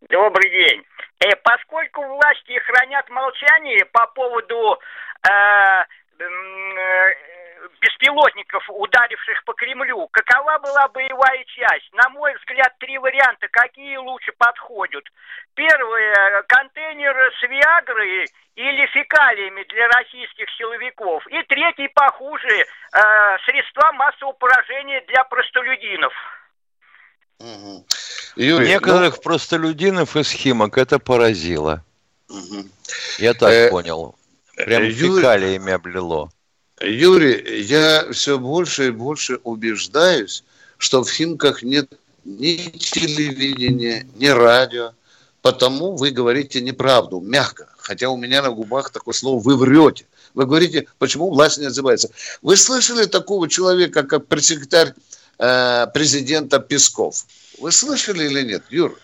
Добрый 0.10 0.50
день. 0.50 0.84
Э, 1.20 1.36
поскольку 1.44 2.02
власти 2.02 2.58
хранят 2.66 3.10
молчание 3.10 3.86
по 3.86 4.08
поводу 4.08 4.80
э, 5.28 5.86
Э, 6.22 7.31
беспилотников, 7.82 8.64
ударивших 8.70 9.44
по 9.46 9.54
Кремлю, 9.54 10.08
какова 10.12 10.60
была 10.60 10.88
боевая 10.90 11.44
часть? 11.46 11.92
На 11.94 12.10
мой 12.10 12.34
взгляд, 12.36 12.74
три 12.80 12.98
варианта, 12.98 13.48
какие 13.52 13.98
лучше 13.98 14.32
подходят. 14.38 15.04
Первое, 15.54 16.44
контейнер 16.48 17.16
с 17.40 17.44
Виагрой 17.44 18.28
или 18.56 18.86
фекалиями 18.88 19.64
для 19.70 19.88
российских 19.88 20.46
силовиков. 20.58 21.26
И 21.28 21.42
третий, 21.48 21.88
похуже, 21.90 22.48
э, 22.50 22.66
средства 23.46 23.92
массового 23.94 24.34
поражения 24.34 25.04
для 25.08 25.24
простолюдинов. 25.26 26.14
Угу. 27.40 27.86
Юрий, 28.36 28.68
Некоторых 28.68 29.18
ну... 29.18 29.22
простолюдинов 29.22 30.16
из 30.16 30.32
Химок 30.32 30.78
это 30.78 31.00
поразило. 31.00 31.84
Угу. 32.30 32.66
Я 33.18 33.34
так 33.34 33.52
э... 33.52 33.70
понял. 33.70 34.16
Прям 34.56 34.84
Юрий, 34.84 35.20
фекалиями 35.20 35.74
облило. 35.74 36.30
Юрий, 36.84 37.64
я 37.64 38.12
все 38.12 38.40
больше 38.40 38.88
и 38.88 38.92
больше 38.92 39.40
убеждаюсь, 39.44 40.44
что 40.78 41.04
в 41.04 41.12
Химках 41.12 41.64
нет 41.64 41.92
ни 42.26 42.58
телевидения, 42.78 44.08
ни 44.16 44.28
радио. 44.28 44.94
Потому 45.42 45.96
вы 45.96 46.12
говорите 46.12 46.62
неправду, 46.62 47.20
мягко. 47.20 47.68
Хотя 47.78 48.10
у 48.10 48.18
меня 48.18 48.44
на 48.44 48.52
губах 48.52 48.92
такое 48.92 49.14
слово 49.14 49.42
«вы 49.42 49.58
врете». 49.58 50.06
Вы 50.34 50.46
говорите, 50.46 50.88
почему 50.98 51.30
власть 51.30 51.58
не 51.58 51.66
отзывается. 51.66 52.10
Вы 52.42 52.56
слышали 52.56 53.06
такого 53.06 53.50
человека, 53.50 54.04
как 54.04 54.28
пресс-секретарь 54.28 54.94
э, 55.40 55.88
президента 55.94 56.60
Песков? 56.60 57.26
Вы 57.60 57.72
слышали 57.72 58.26
или 58.26 58.44
нет, 58.44 58.64
Юра? 58.70 58.96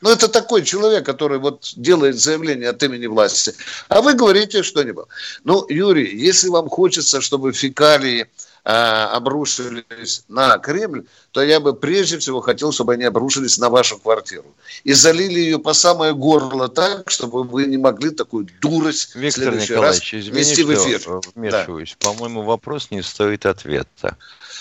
Ну, 0.00 0.10
это 0.10 0.28
такой 0.28 0.62
человек, 0.62 1.06
который 1.06 1.38
вот 1.38 1.72
делает 1.76 2.18
заявление 2.18 2.68
от 2.68 2.82
имени 2.82 3.06
власти. 3.06 3.54
А 3.88 4.02
вы 4.02 4.14
говорите 4.14 4.62
что-нибудь. 4.62 5.06
Ну, 5.44 5.66
Юрий, 5.68 6.16
если 6.16 6.48
вам 6.48 6.68
хочется, 6.68 7.20
чтобы 7.20 7.52
фекалии 7.52 8.26
обрушились 8.66 10.24
на 10.26 10.58
Кремль, 10.58 11.04
то 11.30 11.40
я 11.40 11.60
бы 11.60 11.72
прежде 11.72 12.18
всего 12.18 12.40
хотел, 12.40 12.72
чтобы 12.72 12.94
они 12.94 13.04
обрушились 13.04 13.58
на 13.58 13.70
вашу 13.70 13.96
квартиру. 13.96 14.56
И 14.82 14.92
залили 14.92 15.38
ее 15.38 15.60
по 15.60 15.72
самое 15.72 16.14
горло 16.14 16.68
так, 16.68 17.08
чтобы 17.08 17.44
вы 17.44 17.66
не 17.66 17.76
могли 17.76 18.10
такую 18.10 18.48
дурость 18.60 19.14
Виктор 19.14 19.52
в 19.52 19.56
Николаевич, 19.56 19.70
раз 19.70 20.20
извини, 20.20 20.38
вести 20.38 20.64
в 20.64 20.74
эфир. 20.74 21.00
Вмешиваюсь. 21.36 21.96
Да. 22.00 22.10
По-моему, 22.10 22.42
вопрос 22.42 22.90
не 22.90 23.02
стоит 23.02 23.46
ответа. 23.46 24.16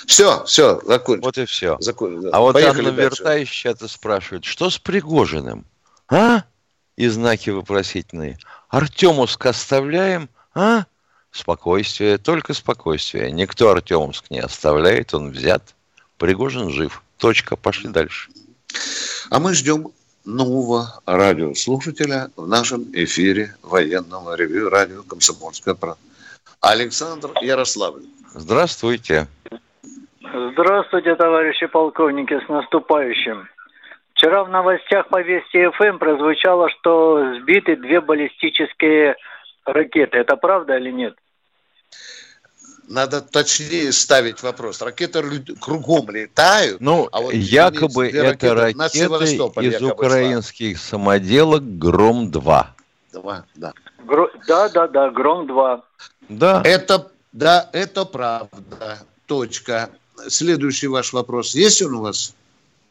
Все, 0.06 0.44
все, 0.46 0.80
закончим. 0.86 1.24
Вот 1.24 1.38
и 1.40 1.46
все. 1.46 1.78
Закон, 1.80 2.22
да. 2.22 2.30
А 2.32 2.42
вот 2.42 2.54
Поехали 2.54 2.90
Анна 2.90 3.02
Вертающая 3.02 3.72
это 3.72 3.88
спрашивает, 3.88 4.46
что 4.46 4.70
с 4.70 4.78
Пригожиным? 4.78 5.66
А? 6.10 6.44
И 6.96 7.08
знаки 7.08 7.50
вопросительные. 7.50 8.38
Артемовск 8.70 9.48
оставляем? 9.48 10.30
А? 10.54 10.86
Спокойствие, 11.36 12.18
только 12.18 12.54
спокойствие. 12.54 13.30
Никто 13.30 13.70
Артемовск 13.70 14.32
не 14.32 14.39
оставляет, 14.39 15.13
он 15.13 15.32
взят. 15.32 15.75
Пригожин 16.18 16.70
жив. 16.70 17.04
Точка, 17.18 17.58
пошли 17.58 17.89
дальше. 17.89 18.32
А 19.30 19.42
мы 19.42 19.54
ждем 19.54 19.89
нового 20.24 21.01
радиослушателя 21.06 22.30
в 22.38 22.48
нашем 22.48 22.86
эфире 22.94 23.54
военного 23.62 24.38
ревю 24.38 24.70
радио 24.70 25.04
«Комсомольская 25.04 25.75
правда». 25.75 26.00
Александр 26.62 27.32
Ярославль. 27.42 28.04
Здравствуйте. 28.30 29.27
Здравствуйте, 30.22 31.15
товарищи 31.15 31.65
полковники, 31.65 32.39
с 32.46 32.48
наступающим. 32.48 33.50
Вчера 34.13 34.46
в 34.46 34.50
новостях 34.50 35.10
по 35.10 35.22
Вести 35.22 35.70
ФМ 35.70 35.98
прозвучало, 35.98 36.70
что 36.70 37.36
сбиты 37.42 37.75
две 37.75 38.00
баллистические 38.00 39.18
ракеты. 39.65 40.18
Это 40.18 40.38
правда 40.38 40.77
или 40.77 40.92
нет? 40.92 41.15
Надо 42.88 43.22
точнее 43.22 43.92
ставить 43.92 44.44
вопрос. 44.44 44.82
Ракеты 44.82 45.24
кругом 45.60 46.10
летают. 46.12 46.80
Ну, 46.82 47.10
а 47.12 47.22
вот 47.22 47.34
якобы 47.34 48.08
это 48.10 48.54
ракеты, 48.54 49.08
ракеты 49.08 49.66
из 49.66 49.82
украинских 49.82 50.78
шла. 50.78 50.90
самоделок 50.90 51.64
Гром-2. 51.64 52.66
Два, 53.14 53.46
да. 53.56 53.74
Гро... 54.06 54.30
Да, 54.48 54.70
да, 54.70 54.88
да, 54.88 55.10
Гром-2. 55.10 55.82
Да. 56.30 56.62
Это, 56.64 57.12
да, 57.32 57.70
это 57.74 58.06
правда. 58.06 59.00
Точка. 59.25 59.90
следующий 60.28 60.88
ваш 60.88 61.12
вопрос. 61.14 61.56
Есть 61.56 61.82
он 61.82 61.96
у 61.96 62.02
вас? 62.02 62.36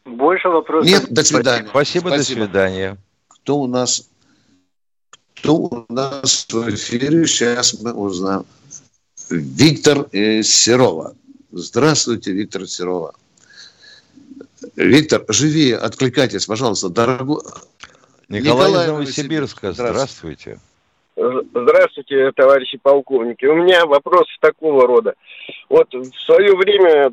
Больше 0.03 0.49
вопросов. 0.49 0.89
Нет, 0.89 1.05
до 1.09 1.23
свидания. 1.23 1.67
Спасибо, 1.69 2.09
Спасибо. 2.09 2.17
до 2.17 2.23
свидания. 2.47 2.97
Кто 3.29 3.57
у 3.59 3.67
нас? 3.67 4.09
Кто 5.35 5.55
у 5.55 5.85
нас 5.89 6.47
в 6.51 6.69
эфире? 6.69 7.25
Сейчас 7.25 7.79
мы 7.81 7.93
узнаем. 7.93 8.45
Виктор 9.29 10.03
из 10.11 10.53
Серова. 10.53 11.15
Здравствуйте, 11.51 12.31
Виктор 12.31 12.67
Серова. 12.67 13.13
Виктор, 14.75 15.25
живее, 15.29 15.77
откликайтесь, 15.77 16.45
пожалуйста, 16.45 16.89
дорогой. 16.89 17.41
Николай, 18.27 18.69
Николай 18.69 18.85
из 18.85 18.87
Новосибирска, 18.87 19.73
здравствуйте. 19.73 19.93
Здравствуйте, 19.93 20.59
товарищи 21.15 22.77
полковники. 22.81 23.45
У 23.45 23.55
меня 23.55 23.85
вопрос 23.85 24.25
такого 24.41 24.85
рода. 24.85 25.13
Вот 25.69 25.93
в 25.93 26.13
свое 26.25 26.55
время 26.55 27.09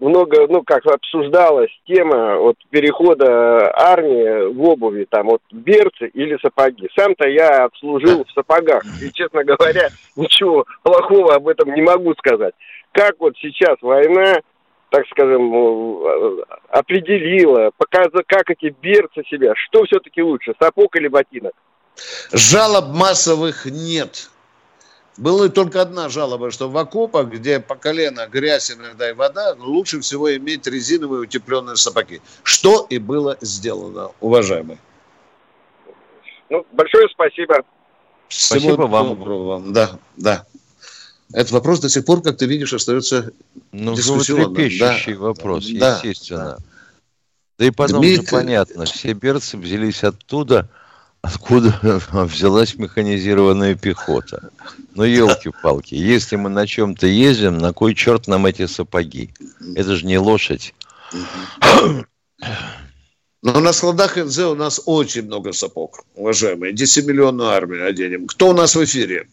много, 0.00 0.46
ну, 0.48 0.62
как 0.62 0.86
обсуждалась 0.86 1.70
тема 1.86 2.38
вот 2.38 2.56
перехода 2.70 3.70
армии 3.74 4.52
в 4.52 4.62
обуви, 4.62 5.06
там, 5.08 5.26
вот 5.26 5.42
берцы 5.52 6.08
или 6.08 6.38
сапоги. 6.40 6.88
Сам-то 6.96 7.28
я 7.28 7.64
отслужил 7.64 8.24
в 8.24 8.32
сапогах. 8.32 8.82
И, 9.02 9.12
честно 9.12 9.44
говоря, 9.44 9.88
ничего 10.16 10.64
плохого 10.82 11.34
об 11.34 11.48
этом 11.48 11.74
не 11.74 11.82
могу 11.82 12.14
сказать. 12.14 12.54
Как 12.92 13.16
вот 13.18 13.34
сейчас 13.38 13.76
война 13.82 14.40
так 14.90 15.08
скажем, 15.10 15.52
определила, 16.68 17.72
показала, 17.76 18.22
как 18.28 18.48
эти 18.50 18.72
берцы 18.80 19.24
себя, 19.28 19.52
что 19.56 19.82
все-таки 19.86 20.22
лучше, 20.22 20.54
сапог 20.60 20.94
или 20.94 21.08
ботинок? 21.08 21.52
Жалоб 22.32 22.88
массовых 22.88 23.66
нет. 23.66 24.30
Была 25.16 25.48
только 25.48 25.80
одна 25.80 26.08
жалоба, 26.08 26.50
что 26.50 26.68
в 26.68 26.76
окопах, 26.76 27.28
где 27.28 27.60
по 27.60 27.76
колено 27.76 28.26
грязь 28.26 28.72
иногда 28.72 29.10
и 29.10 29.12
вода, 29.12 29.54
лучше 29.58 30.00
всего 30.00 30.34
иметь 30.36 30.66
резиновые 30.66 31.22
утепленные 31.22 31.76
сапоги. 31.76 32.20
Что 32.42 32.86
и 32.90 32.98
было 32.98 33.38
сделано, 33.40 34.10
уважаемые. 34.20 34.78
Ну, 36.50 36.66
большое 36.72 37.08
спасибо. 37.10 37.62
Всего 38.28 38.60
спасибо 38.60 38.82
вам. 38.82 39.14
вам. 39.14 39.72
Да, 39.72 39.98
да. 40.16 40.46
Этот 41.32 41.52
вопрос 41.52 41.80
до 41.80 41.88
сих 41.88 42.04
пор, 42.04 42.22
как 42.22 42.36
ты 42.36 42.46
видишь, 42.46 42.72
остается 42.72 43.32
ну, 43.72 43.94
дискуссионным. 43.94 44.54
да. 44.78 44.96
вопрос, 45.16 45.66
да, 45.66 45.96
естественно. 45.96 46.44
Да. 46.44 46.58
да 47.58 47.64
и 47.66 47.70
потом 47.70 48.00
Дмитрий... 48.00 48.26
же 48.26 48.30
понятно, 48.30 48.84
все 48.84 49.12
берцы 49.12 49.56
взялись 49.56 50.04
оттуда, 50.04 50.68
откуда 51.24 52.00
взялась 52.12 52.76
механизированная 52.76 53.74
пехота. 53.74 54.50
Ну, 54.94 55.04
елки-палки, 55.04 55.94
если 55.94 56.36
мы 56.36 56.50
на 56.50 56.66
чем-то 56.66 57.06
ездим, 57.06 57.58
на 57.58 57.72
кой 57.72 57.94
черт 57.94 58.28
нам 58.28 58.46
эти 58.46 58.66
сапоги? 58.66 59.30
Это 59.74 59.96
же 59.96 60.06
не 60.06 60.18
лошадь. 60.18 60.74
Но 63.42 63.60
на 63.60 63.72
складах 63.72 64.16
НЗ 64.16 64.38
у 64.38 64.54
нас 64.54 64.80
очень 64.84 65.22
много 65.22 65.52
сапог, 65.52 66.04
уважаемые. 66.14 66.72
10-миллионную 66.72 67.48
армию 67.48 67.86
оденем. 67.86 68.26
Кто 68.26 68.50
у 68.50 68.52
нас 68.52 68.74
в 68.74 68.84
эфире? 68.84 69.26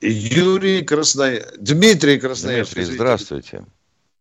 Юрий 0.00 0.82
Красноя... 0.82 1.44
Дмитрий 1.58 2.18
Красноярский. 2.18 2.82
Дмитрий, 2.82 2.96
здравствуйте. 2.96 3.64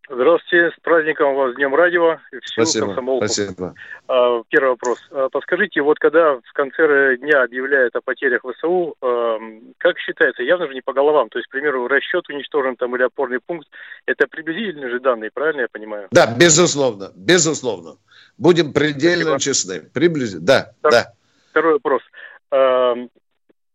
Здравствуйте, 0.09 0.73
с 0.73 0.79
праздником 0.81 1.35
вас, 1.35 1.51
с 1.51 1.55
Днем 1.55 1.75
Радио. 1.75 2.17
Всю 2.43 2.63
спасибо, 2.63 2.95
спасибо. 3.17 3.73
А, 4.07 4.41
первый 4.47 4.69
вопрос. 4.69 4.99
А, 5.11 5.27
подскажите, 5.29 5.81
вот 5.81 5.99
когда 5.99 6.35
в 6.35 6.53
конце 6.53 7.17
дня 7.17 7.43
объявляют 7.43 7.93
о 7.95 8.01
потерях 8.01 8.41
ВСУ, 8.43 8.95
как 9.77 9.99
считается, 9.99 10.43
явно 10.43 10.67
же 10.67 10.73
не 10.73 10.81
по 10.81 10.93
головам, 10.93 11.27
то 11.29 11.39
есть, 11.39 11.49
к 11.49 11.51
примеру, 11.51 11.87
расчет 11.87 12.29
уничтожен 12.29 12.77
там 12.77 12.95
или 12.95 13.03
опорный 13.03 13.39
пункт, 13.45 13.67
это 14.05 14.27
приблизительные 14.27 14.89
же 14.89 14.99
данные, 15.01 15.29
правильно 15.33 15.61
я 15.61 15.67
понимаю? 15.69 16.07
Да, 16.11 16.34
безусловно, 16.38 17.12
безусловно. 17.15 17.97
Будем 18.38 18.71
предельно 18.71 19.38
спасибо. 19.38 19.39
честны. 19.39 19.82
Приблизительно, 19.93 20.45
да, 20.45 20.71
Второй, 20.79 20.91
да. 20.91 21.13
Второй 21.51 21.73
вопрос. 21.73 22.01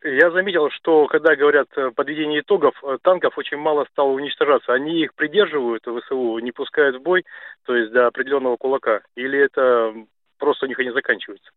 Я 0.05 0.31
заметил, 0.33 0.69
что 0.71 1.07
когда 1.07 1.37
говорят 1.37 1.69
подведение 1.95 2.41
итогов, 2.41 2.75
э, 2.83 2.99
танков 3.03 3.39
очень 3.39 3.57
мало 3.57 3.87
стало 3.93 4.09
уничтожаться. 4.11 4.73
Они 4.73 5.03
их 5.03 5.15
придерживают, 5.15 5.85
ВСУ, 5.85 6.39
не 6.39 6.51
пускают 6.51 6.97
в 6.97 7.03
бой, 7.03 7.25
то 7.65 7.77
есть 7.77 7.93
до 7.93 8.09
определенного 8.09 8.57
кулака? 8.57 9.03
Или 9.15 9.39
это 9.39 9.95
просто 10.39 10.67
у 10.67 10.69
них 10.69 10.79
они 10.81 10.91
заканчиваются? 10.91 11.51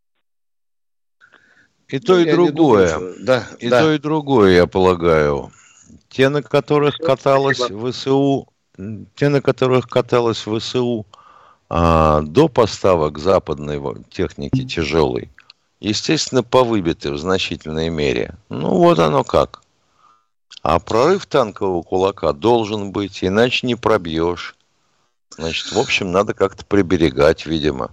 И 1.88 2.00
то, 2.00 2.14
ну, 2.14 2.20
и 2.20 2.32
другое. 2.32 2.94
Думаю, 2.94 3.14
что... 3.14 3.26
да, 3.26 3.44
и 3.60 3.70
да. 3.70 3.82
то, 3.82 3.92
и 3.94 3.98
другое, 3.98 4.52
я 4.52 4.68
полагаю. 4.68 5.52
Те, 6.10 6.30
на 6.30 6.42
которых 6.44 6.98
каталась 6.98 7.58
Спасибо. 7.58 7.92
ВСУ, 7.92 8.48
те, 9.16 9.30
на 9.30 9.42
которых 9.42 9.88
каталась 9.88 10.46
ВСУ 10.46 11.06
а, 11.70 12.22
до 12.22 12.48
поставок 12.48 13.18
западной 13.18 13.82
техники 14.10 14.66
тяжелой, 14.66 15.32
естественно, 15.80 16.44
повыбиты 16.44 17.12
в 17.12 17.18
значительной 17.18 17.90
мере. 17.90 18.36
Ну, 18.50 18.70
вот 18.76 19.00
оно 19.00 19.24
как. 19.24 19.62
А 20.62 20.80
прорыв 20.80 21.26
танкового 21.26 21.84
кулака 21.84 22.34
должен 22.34 22.92
быть, 22.92 23.24
иначе 23.24 23.68
не 23.68 23.76
пробьешь. 23.76 24.56
Значит, 25.38 25.72
в 25.72 25.80
общем, 25.80 26.12
надо 26.12 26.34
как-то 26.34 26.66
приберегать, 26.66 27.46
видимо. 27.46 27.92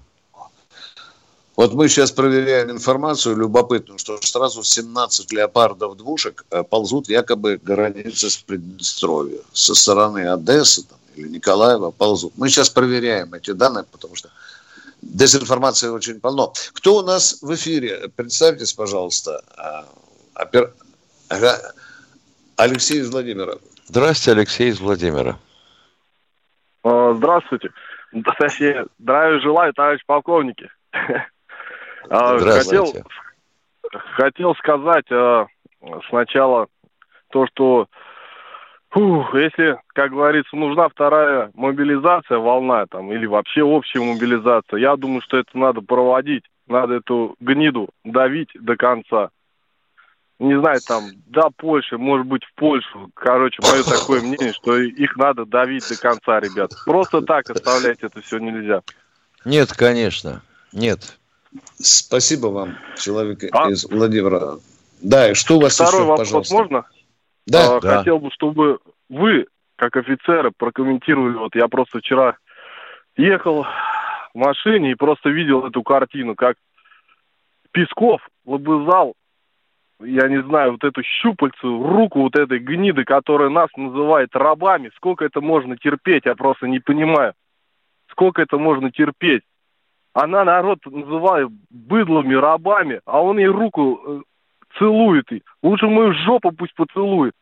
Вот 1.54 1.74
мы 1.74 1.88
сейчас 1.88 2.10
проверяем 2.10 2.70
информацию 2.70 3.36
любопытную, 3.36 3.98
что 3.98 4.18
сразу 4.22 4.62
17 4.62 5.32
леопардов 5.32 5.96
двушек 5.98 6.46
э, 6.50 6.62
ползут 6.62 7.10
якобы 7.10 7.60
границы 7.62 8.30
с 8.30 8.38
Приднестровья. 8.38 9.40
Со 9.52 9.74
стороны 9.74 10.32
Одессы 10.32 10.82
там, 10.84 10.98
или 11.14 11.28
Николаева 11.28 11.90
ползут. 11.90 12.32
Мы 12.36 12.48
сейчас 12.48 12.70
проверяем 12.70 13.34
эти 13.34 13.50
данные, 13.50 13.84
потому 13.84 14.16
что 14.16 14.30
Дезинформации 15.02 15.88
очень 15.88 16.20
полно. 16.20 16.52
Кто 16.74 16.98
у 16.98 17.02
нас 17.02 17.42
в 17.42 17.52
эфире? 17.54 18.08
Представьтесь, 18.16 18.72
пожалуйста. 18.72 19.42
А, 19.56 19.84
опер... 20.40 20.72
Алексей 22.56 23.00
из 23.00 23.10
Владимира. 23.10 23.54
Здравствуйте, 23.86 24.38
Алексей 24.38 24.68
из 24.68 24.80
Владимира. 24.80 25.38
А, 26.84 27.14
здравствуйте. 27.14 27.70
Здравия 28.12 29.40
желаю, 29.40 29.72
товарищ 29.74 30.02
полковники. 30.06 30.70
А, 32.10 32.38
Здравствуйте. 32.38 33.02
Хотел, 33.86 34.02
хотел 34.16 34.54
сказать 34.56 35.06
сначала 36.08 36.66
то, 37.30 37.46
что 37.46 37.86
Фух, 38.92 39.34
если, 39.34 39.78
как 39.94 40.10
говорится, 40.10 40.54
нужна 40.54 40.88
вторая 40.90 41.50
мобилизация, 41.54 42.36
волна 42.36 42.84
там, 42.86 43.10
или 43.10 43.24
вообще 43.24 43.62
общая 43.62 44.00
мобилизация, 44.00 44.78
я 44.78 44.96
думаю, 44.96 45.22
что 45.22 45.38
это 45.38 45.56
надо 45.56 45.80
проводить. 45.80 46.44
Надо 46.66 46.94
эту 46.94 47.34
гниду 47.40 47.88
давить 48.04 48.50
до 48.54 48.76
конца. 48.76 49.30
Не 50.38 50.58
знаю, 50.60 50.80
там, 50.86 51.04
до 51.26 51.48
Польши, 51.56 51.96
может 51.96 52.26
быть, 52.26 52.44
в 52.44 52.54
Польшу. 52.54 53.10
Короче, 53.14 53.62
мое 53.62 53.82
такое 53.82 54.20
мнение, 54.20 54.52
что 54.52 54.76
их 54.76 55.16
надо 55.16 55.46
давить 55.46 55.88
до 55.88 55.98
конца, 55.98 56.38
ребят. 56.40 56.72
Просто 56.84 57.22
так 57.22 57.48
оставлять 57.48 57.98
это 58.02 58.20
все 58.20 58.38
нельзя. 58.38 58.82
Нет, 59.46 59.72
конечно. 59.72 60.42
Нет. 60.72 61.18
Спасибо 61.78 62.48
вам, 62.48 62.76
человек 62.98 63.44
а? 63.52 63.70
из 63.70 63.84
Владимира. 63.84 64.58
Да, 65.00 65.30
и 65.30 65.34
что 65.34 65.56
у 65.56 65.60
вас 65.60 65.74
Второй 65.74 66.00
еще, 66.00 66.04
вопрос 66.04 66.28
пожалуйста? 66.28 66.54
можно? 66.54 66.84
Да, 67.46 67.76
а, 67.76 67.80
да. 67.80 67.98
Хотел 67.98 68.18
бы, 68.18 68.30
чтобы 68.30 68.78
вы, 69.08 69.46
как 69.76 69.96
офицеры, 69.96 70.52
прокомментировали. 70.56 71.34
Вот 71.36 71.54
я 71.54 71.68
просто 71.68 71.98
вчера 71.98 72.36
ехал 73.16 73.64
в 74.34 74.38
машине 74.38 74.92
и 74.92 74.96
просто 74.96 75.28
видел 75.28 75.66
эту 75.66 75.82
картину, 75.82 76.34
как 76.34 76.56
Песков 77.72 78.20
лобызал, 78.44 79.14
я 80.00 80.28
не 80.28 80.42
знаю, 80.42 80.72
вот 80.72 80.84
эту 80.84 81.02
щупальцу, 81.02 81.82
руку 81.82 82.20
вот 82.22 82.36
этой 82.36 82.58
гниды, 82.58 83.04
которая 83.04 83.48
нас 83.48 83.68
называет 83.76 84.34
рабами. 84.34 84.90
Сколько 84.96 85.24
это 85.24 85.40
можно 85.40 85.76
терпеть, 85.76 86.26
я 86.26 86.34
просто 86.34 86.66
не 86.66 86.80
понимаю. 86.80 87.34
Сколько 88.10 88.42
это 88.42 88.58
можно 88.58 88.90
терпеть? 88.90 89.42
Она 90.12 90.44
народ 90.44 90.80
называет 90.84 91.48
быдлами, 91.70 92.34
рабами, 92.34 93.00
а 93.06 93.22
он 93.22 93.38
ей 93.38 93.46
руку 93.46 94.24
целует. 94.78 95.26
Лучше 95.62 95.86
мою 95.86 96.12
жопу 96.24 96.52
пусть 96.52 96.74
поцелует. 96.74 97.34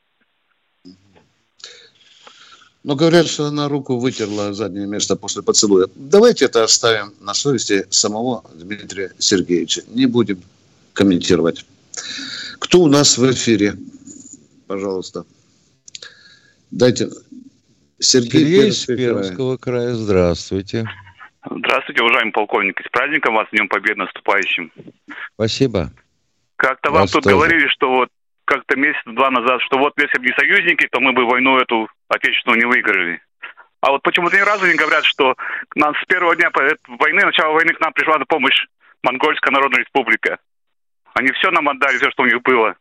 Но 2.82 2.96
говорят, 2.96 3.26
что 3.26 3.44
она 3.44 3.68
руку 3.68 3.98
вытерла 3.98 4.54
заднее 4.54 4.86
место 4.86 5.14
после 5.14 5.42
поцелуя. 5.42 5.86
Давайте 5.94 6.46
это 6.46 6.64
оставим 6.64 7.12
на 7.20 7.34
совести 7.34 7.86
самого 7.90 8.42
Дмитрия 8.54 9.12
Сергеевича. 9.18 9.82
Не 9.88 10.06
будем 10.06 10.40
комментировать. 10.94 11.66
Кто 12.58 12.80
у 12.80 12.86
нас 12.86 13.18
в 13.18 13.30
эфире? 13.32 13.74
Пожалуйста. 14.66 15.24
Дайте. 16.70 17.10
Сергей, 17.98 18.44
Сергей 18.44 18.68
из 18.68 18.86
Пермского 18.86 19.58
края. 19.58 19.94
Здравствуйте. 19.94 20.88
Здравствуйте, 21.44 22.02
уважаемый 22.02 22.32
полковник. 22.32 22.80
С 22.80 22.90
праздником 22.90 23.34
вас, 23.34 23.46
Днем 23.52 23.68
Победы 23.68 23.96
наступающим. 23.96 24.72
Спасибо. 25.34 25.92
Как-то 26.60 26.90
вам 26.90 27.06
тут 27.06 27.22
тоже. 27.22 27.34
говорили, 27.34 27.68
что 27.68 27.88
вот 27.88 28.08
как-то 28.44 28.76
месяц-два 28.76 29.30
назад, 29.30 29.62
что 29.62 29.78
вот 29.78 29.94
если 29.96 30.18
бы 30.18 30.26
не 30.26 30.34
союзники, 30.34 30.86
то 30.92 31.00
мы 31.00 31.12
бы 31.14 31.24
войну 31.24 31.56
эту 31.56 31.88
отечественную 32.08 32.60
не 32.60 32.66
выиграли. 32.66 33.22
А 33.80 33.92
вот 33.92 34.02
почему-то 34.02 34.36
ни 34.36 34.42
разу 34.42 34.66
не 34.66 34.74
говорят, 34.74 35.06
что 35.06 35.36
нам 35.74 35.94
с 35.94 36.04
первого 36.04 36.36
дня 36.36 36.50
войны, 36.86 37.24
начала 37.24 37.54
войны 37.54 37.72
к 37.72 37.80
нам 37.80 37.94
пришла 37.94 38.18
на 38.18 38.26
помощь 38.26 38.66
Монгольская 39.02 39.52
Народная 39.52 39.80
Республика. 39.80 40.36
Они 41.14 41.32
все 41.32 41.50
нам 41.50 41.66
отдали, 41.66 41.96
все, 41.96 42.10
что 42.10 42.24
у 42.24 42.26
них 42.26 42.42
было. 42.42 42.76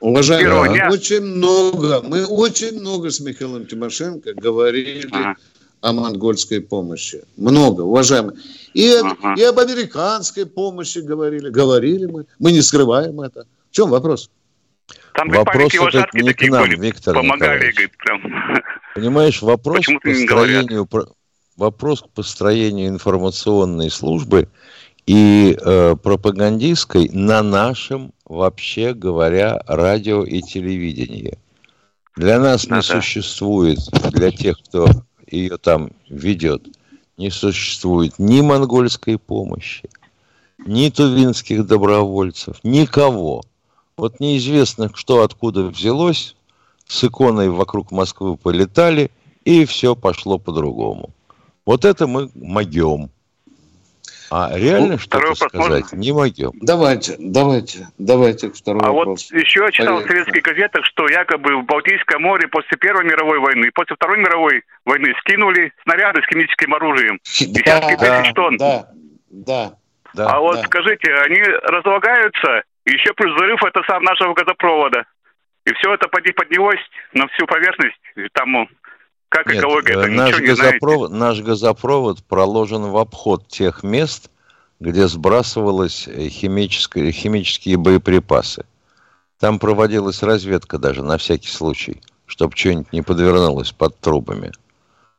Уважаемые, 0.00 0.74
дня... 0.74 0.90
очень 0.90 1.22
много, 1.22 2.02
мы 2.02 2.26
очень 2.26 2.78
много 2.78 3.08
с 3.08 3.20
Михаилом 3.20 3.64
Тимошенко 3.64 4.34
говорили 4.34 5.08
ага. 5.10 5.36
О 5.84 5.92
монгольской 5.92 6.60
помощи. 6.60 7.22
Много, 7.36 7.82
уважаемые. 7.82 8.38
И, 8.72 8.90
ага. 8.90 9.34
и 9.36 9.42
об 9.42 9.58
американской 9.58 10.46
помощи 10.46 10.98
говорили. 10.98 11.50
Говорили 11.50 12.06
мы. 12.06 12.24
Мы 12.38 12.52
не 12.52 12.62
скрываем 12.62 13.20
это. 13.20 13.46
В 13.70 13.74
чем 13.74 13.90
вопрос? 13.90 14.30
Там 15.12 15.28
вопрос 15.28 15.74
этот 15.74 16.14
не 16.14 16.32
к 16.32 16.40
нам, 16.48 16.62
были, 16.62 16.76
Виктор 16.80 17.14
помогали, 17.14 17.70
говорит, 17.70 17.90
прям. 17.98 18.22
Понимаешь, 18.94 19.42
вопрос 19.42 19.84
к 19.86 20.02
построению, 20.02 20.88
вопрос 21.56 22.00
к 22.00 22.08
построению 22.08 22.88
информационной 22.88 23.90
службы 23.90 24.48
и 25.06 25.56
э, 25.60 25.96
пропагандистской 26.02 27.10
на 27.12 27.42
нашем, 27.42 28.12
вообще 28.24 28.94
говоря, 28.94 29.60
радио 29.66 30.24
и 30.24 30.40
телевидении. 30.40 31.38
Для 32.16 32.38
нас 32.38 32.68
не 32.68 32.80
существует, 32.80 33.78
для 34.12 34.30
тех, 34.30 34.56
кто 34.64 34.88
ее 35.30 35.56
там 35.58 35.90
ведет, 36.08 36.66
не 37.16 37.30
существует 37.30 38.18
ни 38.18 38.40
монгольской 38.40 39.18
помощи, 39.18 39.88
ни 40.66 40.88
тувинских 40.90 41.66
добровольцев, 41.66 42.58
никого– 42.62 43.42
вот 43.96 44.18
неизвестно, 44.18 44.90
что 44.94 45.22
откуда 45.22 45.64
взялось, 45.64 46.34
с 46.86 47.04
иконой 47.04 47.48
вокруг 47.48 47.92
Москвы 47.92 48.36
полетали, 48.36 49.10
и 49.44 49.64
все 49.64 49.94
пошло 49.94 50.38
по-другому. 50.38 51.10
Вот 51.64 51.84
это 51.84 52.06
мы 52.06 52.30
могем. 52.34 53.10
А 54.30 54.50
реально 54.56 54.92
ну, 54.92 54.98
что-то 54.98 55.34
сказать 55.34 55.82
можно? 55.92 55.96
не 55.96 56.12
могем. 56.12 56.52
Давайте, 56.60 57.16
давайте, 57.18 57.88
давайте 57.98 58.50
второй 58.50 58.82
а 58.82 58.90
вопрос. 58.90 59.30
вот 59.30 59.40
еще 59.40 59.60
я 59.60 59.70
читал 59.70 59.96
Поехали. 59.96 60.06
в 60.06 60.24
советских 60.24 60.42
газетах, 60.42 60.84
что 60.86 61.08
якобы 61.08 61.56
в 61.56 61.64
Балтийское 61.64 62.18
море 62.18 62.48
после 62.48 62.76
Первой 62.78 63.04
мировой 63.04 63.38
войны, 63.38 63.70
после 63.74 63.96
Второй 63.96 64.18
мировой 64.18 64.62
войны 64.84 65.14
скинули 65.20 65.72
снаряды 65.82 66.22
с 66.22 66.26
химическим 66.26 66.74
оружием. 66.74 67.20
Да, 67.64 67.80
да, 67.96 68.32
тонн. 68.32 68.56
Да, 68.56 68.88
да, 69.30 69.72
да. 70.14 70.26
А 70.26 70.40
вот 70.40 70.58
скажите, 70.64 71.12
они 71.14 71.40
разлагаются 71.42 72.62
еще 72.84 73.12
плюс 73.14 73.34
взрыв 73.34 73.62
это 73.64 73.82
сам 73.86 74.02
нашего 74.02 74.34
газопровода. 74.34 75.04
И 75.66 75.72
все 75.74 75.94
это 75.94 76.08
поднялось 76.08 76.80
на 77.14 77.26
всю 77.28 77.46
поверхность. 77.46 77.98
Там 78.32 78.68
как 79.34 79.48
Нет, 79.48 79.58
экология, 79.58 79.94
это 79.94 80.06
наш 80.06 80.38
ничего 80.38 80.46
газопровод, 80.46 81.10
не 81.10 81.18
Наш 81.18 81.40
газопровод 81.40 82.24
проложен 82.24 82.82
в 82.84 82.96
обход 82.96 83.48
тех 83.48 83.82
мест, 83.82 84.30
где 84.78 85.08
сбрасывалось 85.08 86.06
э, 86.06 86.28
химические, 86.28 87.10
химические 87.10 87.76
боеприпасы. 87.76 88.64
Там 89.40 89.58
проводилась 89.58 90.22
разведка 90.22 90.78
даже 90.78 91.02
на 91.02 91.18
всякий 91.18 91.48
случай, 91.48 92.00
чтобы 92.26 92.56
что-нибудь 92.56 92.92
не 92.92 93.02
подвернулось 93.02 93.72
под 93.72 93.98
трубами. 93.98 94.52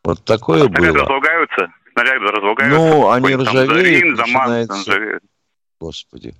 Вот 0.02 0.24
такое 0.24 0.64
а 0.64 0.70
было. 0.70 1.00
Разлагаются? 1.00 1.68
Снаряды 1.92 2.26
разлагаются? 2.26 2.80
Ну, 2.80 3.12
они 3.12 3.36
ржавеют, 3.36 3.56
там, 3.58 3.68
зарин, 3.68 4.16
заман, 4.16 5.20
Господи. 5.82 6.36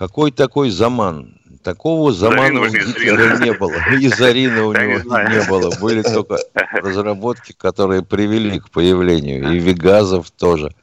Какой 0.00 0.30
такой 0.30 0.70
заман? 0.70 1.38
Такого 1.62 2.10
замана 2.10 2.62
у 2.62 2.68
Гитлера 2.68 3.36
не 3.36 3.52
было. 3.52 3.74
И 4.00 4.08
Зарина 4.08 4.64
у 4.64 4.72
него 4.72 5.28
не 5.28 5.46
было. 5.46 5.78
Были 5.78 6.00
только 6.00 6.38
разработки, 6.72 7.52
которые 7.52 8.02
привели 8.02 8.58
к 8.60 8.70
появлению. 8.70 9.52
И 9.52 9.58
Вегазов 9.58 10.30
тоже. 10.30 10.74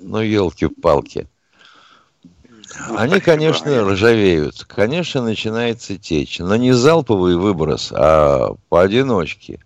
Ну, 0.00 0.20
елки-палки. 0.20 1.28
Они, 2.96 3.20
конечно, 3.20 3.88
ржавеют. 3.88 4.64
Конечно, 4.64 5.22
начинается 5.22 5.96
течь. 5.96 6.40
Но 6.40 6.56
не 6.56 6.72
залповый 6.72 7.36
выброс, 7.36 7.92
а 7.94 8.56
поодиночке. 8.68 9.60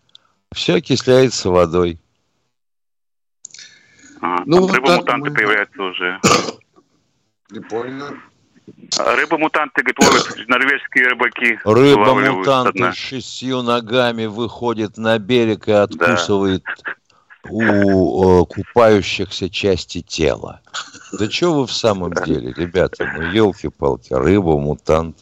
Все 0.52 0.74
окисляется 0.74 1.48
водой. 1.48 1.98
А, 4.20 4.42
ну, 4.44 4.60
вот 4.60 4.72
рыба-мутанты 4.72 5.30
мы... 5.30 5.34
появляются 5.34 5.82
уже. 5.82 6.20
Не 7.50 7.60
понял. 7.60 8.14
Рыба-мутанты, 8.98 9.82
говорит, 9.82 9.98
ловят 9.98 10.48
норвежские 10.48 11.08
рыбаки. 11.08 11.58
Рыба-мутанты 11.64 12.92
с 12.92 12.96
шестью 12.96 13.62
ногами 13.62 14.26
выходит 14.26 14.96
на 14.96 15.18
берег 15.18 15.68
и 15.68 15.72
откусывает 15.72 16.62
да. 16.64 17.50
у 17.50 18.42
э, 18.42 18.46
купающихся 18.46 19.48
части 19.48 20.00
тела. 20.02 20.60
Да 21.12 21.30
что 21.30 21.54
вы 21.54 21.66
в 21.66 21.72
самом 21.72 22.12
деле, 22.12 22.52
ребята? 22.56 23.10
Ну, 23.16 23.30
елки-палки, 23.30 24.12
рыба-мутант. 24.12 25.16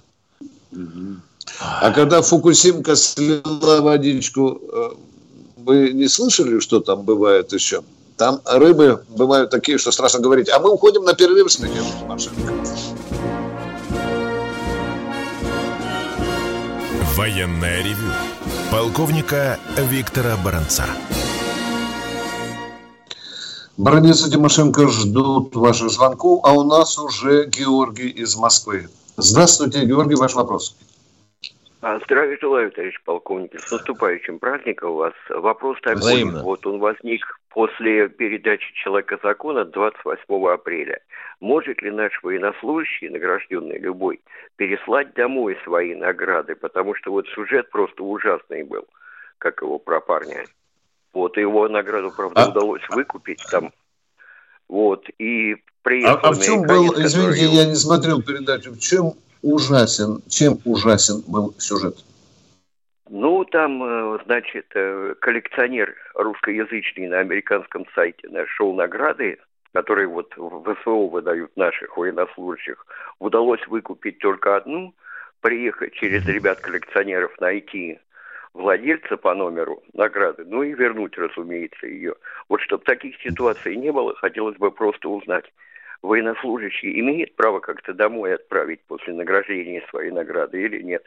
А 1.61 1.91
когда 1.93 2.23
Фукусимка 2.23 2.95
слила 2.97 3.81
водичку, 3.81 4.61
э, 4.73 4.91
вы 5.57 5.93
не 5.93 6.09
слышали, 6.09 6.61
что 6.61 6.81
там 6.81 7.03
бывает 7.03 7.53
еще? 7.53 7.83
Там 8.17 8.41
рыбы 8.45 9.05
бывают 9.09 9.51
такие, 9.51 9.79
что 9.79 9.93
страшно 9.93 10.21
говорить. 10.21 10.49
А 10.51 10.59
мы 10.59 10.73
уходим 10.73 11.05
на 11.05 11.15
перерыв 11.15 11.53
с 11.53 11.59
Михаилом 11.61 12.19
Военное 17.19 17.83
ревю 17.83 18.13
полковника 18.71 19.59
Виктора 19.77 20.37
Баранца. 20.45 20.85
Баранец 23.77 24.23
Тимошенко 24.31 24.87
ждут 24.87 25.57
ваших 25.57 25.91
звонков, 25.91 26.43
а 26.45 26.53
у 26.53 26.63
нас 26.63 26.97
уже 26.97 27.47
Георгий 27.47 28.09
из 28.11 28.37
Москвы. 28.37 28.87
Здравствуйте, 29.17 29.85
Георгий, 29.85 30.15
ваш 30.15 30.37
вопрос. 30.37 30.77
А, 31.81 31.99
здравия 32.05 32.39
желаю, 32.41 32.71
товарищ 32.71 32.95
полковник. 33.05 33.59
С 33.59 33.73
наступающим 33.73 34.39
праздником 34.39 34.91
у 34.91 34.97
вас. 34.99 35.15
Вопрос 35.29 35.77
такой. 35.83 36.23
Вот 36.23 36.65
он 36.67 36.79
возник 36.79 37.41
после 37.49 38.09
передачи 38.09 38.73
«Человека 38.75 39.19
закона» 39.25 39.65
28 39.65 40.53
апреля. 40.53 41.01
Может 41.41 41.83
ли 41.83 41.91
наш 41.91 42.21
военнослужащий, 42.23 43.09
награжденный 43.09 43.79
любой, 43.79 44.21
переслать 44.57 45.15
домой 45.15 45.57
свои 45.65 45.95
награды? 45.95 46.57
Потому 46.57 46.95
что 46.95 47.13
вот 47.13 47.29
сюжет 47.29 47.71
просто 47.71 48.03
ужасный 48.03 48.65
был, 48.65 48.87
как 49.39 49.63
его 49.63 49.79
про 49.79 50.01
парня. 50.01 50.45
Вот 51.13 51.37
его 51.37 51.69
награду, 51.69 52.13
правда, 52.15 52.45
а... 52.45 52.49
удалось 52.49 52.83
выкупить 52.91 53.43
там. 53.51 53.73
Вот, 54.69 55.09
и 55.19 55.57
приехал 55.83 56.19
а, 56.23 56.29
а 56.29 56.33
в 56.33 56.43
чем 56.43 56.63
был, 56.63 56.93
извините, 56.95 57.47
я 57.47 57.65
не 57.65 57.75
смотрел 57.75 58.21
передачу, 58.21 58.73
в 58.73 58.79
чем 58.79 59.15
ужасен, 59.43 60.23
чем 60.29 60.59
ужасен 60.65 61.23
был 61.27 61.55
сюжет? 61.59 61.97
Ну, 63.09 63.45
там, 63.47 63.83
э, 63.83 64.19
значит, 64.27 64.67
э, 64.75 65.15
коллекционер 65.21 65.95
русскоязычный 66.15 67.09
на 67.09 67.21
американском 67.21 67.87
сайте 67.95 68.29
нашел 68.29 68.75
награды, 68.75 69.39
которые 69.73 70.09
вот 70.09 70.33
в 70.37 70.75
ВСО 70.75 71.09
выдают 71.09 71.57
наших 71.57 71.97
военнослужащих. 71.97 72.87
Удалось 73.19 73.67
выкупить 73.67 74.19
только 74.19 74.57
одну, 74.57 74.95
приехать 75.41 75.95
через 75.95 76.27
ребят-коллекционеров 76.27 77.39
найти 77.41 77.99
владельца 78.55 79.17
по 79.17 79.35
номеру 79.35 79.83
награды, 79.93 80.45
ну 80.45 80.63
и 80.63 80.73
вернуть, 80.73 81.17
разумеется, 81.17 81.87
ее. 81.87 82.15
Вот 82.49 82.61
чтобы 82.61 82.85
таких 82.85 83.21
ситуаций 83.21 83.77
не 83.77 83.93
было, 83.93 84.15
хотелось 84.17 84.57
бы 84.57 84.71
просто 84.71 85.09
узнать, 85.09 85.45
военнослужащий 86.03 86.99
имеет 87.01 87.37
право 87.37 87.61
как-то 87.61 87.95
домой 87.95 88.35
отправить 88.35 88.81
после 88.87 89.15
награждения 89.15 89.85
своей 89.91 90.11
награды 90.11 90.61
или 90.63 90.83
нет? 90.83 91.05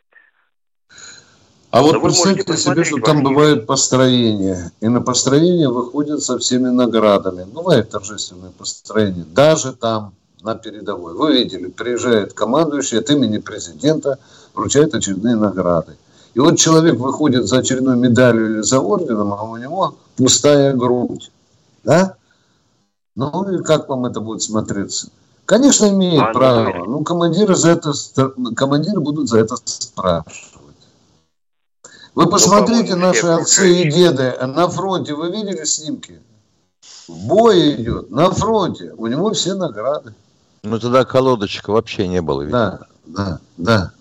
А 1.71 1.81
вот 1.81 2.01
представьте 2.01 2.57
себе, 2.57 2.83
что 2.83 2.99
там 2.99 3.23
бывают 3.23 3.65
построения, 3.65 4.71
и 4.81 4.89
на 4.89 5.01
построение 5.01 5.69
выходят 5.69 6.21
со 6.21 6.37
всеми 6.37 6.67
наградами. 6.67 7.45
Бывает 7.45 7.89
торжественное 7.89 8.51
построение, 8.51 9.23
даже 9.23 9.71
там, 9.71 10.13
на 10.41 10.55
передовой. 10.55 11.13
Вы 11.13 11.37
видели, 11.37 11.67
приезжает 11.67 12.33
командующий 12.33 12.99
от 12.99 13.09
имени 13.09 13.37
президента, 13.37 14.19
вручает 14.53 14.93
очередные 14.93 15.37
награды. 15.37 15.95
И 16.33 16.39
вот 16.39 16.57
человек 16.57 16.95
выходит 16.95 17.47
за 17.47 17.59
очередной 17.59 17.95
медалью 17.95 18.55
или 18.55 18.61
за 18.61 18.79
орденом, 18.81 19.33
а 19.33 19.43
у 19.43 19.55
него 19.55 19.95
пустая 20.17 20.73
грудь. 20.73 21.31
Да? 21.85 22.15
Ну 23.15 23.49
и 23.49 23.63
как 23.63 23.87
вам 23.87 24.05
это 24.05 24.19
будет 24.19 24.41
смотреться? 24.41 25.07
Конечно, 25.45 25.89
имеет 25.89 26.21
а, 26.21 26.33
право. 26.33 26.85
Ну, 26.85 27.03
командиры, 27.03 27.55
за 27.55 27.71
это, 27.71 27.91
командиры 28.55 29.01
будут 29.01 29.27
за 29.27 29.39
это 29.39 29.55
спрашивать. 29.65 30.50
Вы 32.13 32.25
ну, 32.25 32.29
посмотрите, 32.29 32.95
ну, 32.95 33.07
наши 33.07 33.25
отцы 33.25 33.83
и 33.83 33.91
деды 33.91 34.35
на 34.45 34.67
фронте, 34.69 35.13
вы 35.13 35.31
видели 35.31 35.63
снимки? 35.63 36.21
Бой 37.07 37.75
идет 37.75 38.09
на 38.11 38.31
фронте, 38.31 38.93
у 38.97 39.07
него 39.07 39.31
все 39.31 39.53
награды. 39.53 40.13
Ну 40.63 40.79
тогда 40.79 41.05
колодочка 41.05 41.71
вообще 41.71 42.07
не 42.07 42.21
было. 42.21 42.41
Видимо. 42.43 42.59
Да, 42.59 42.79
да, 43.05 43.39
да. 43.57 43.91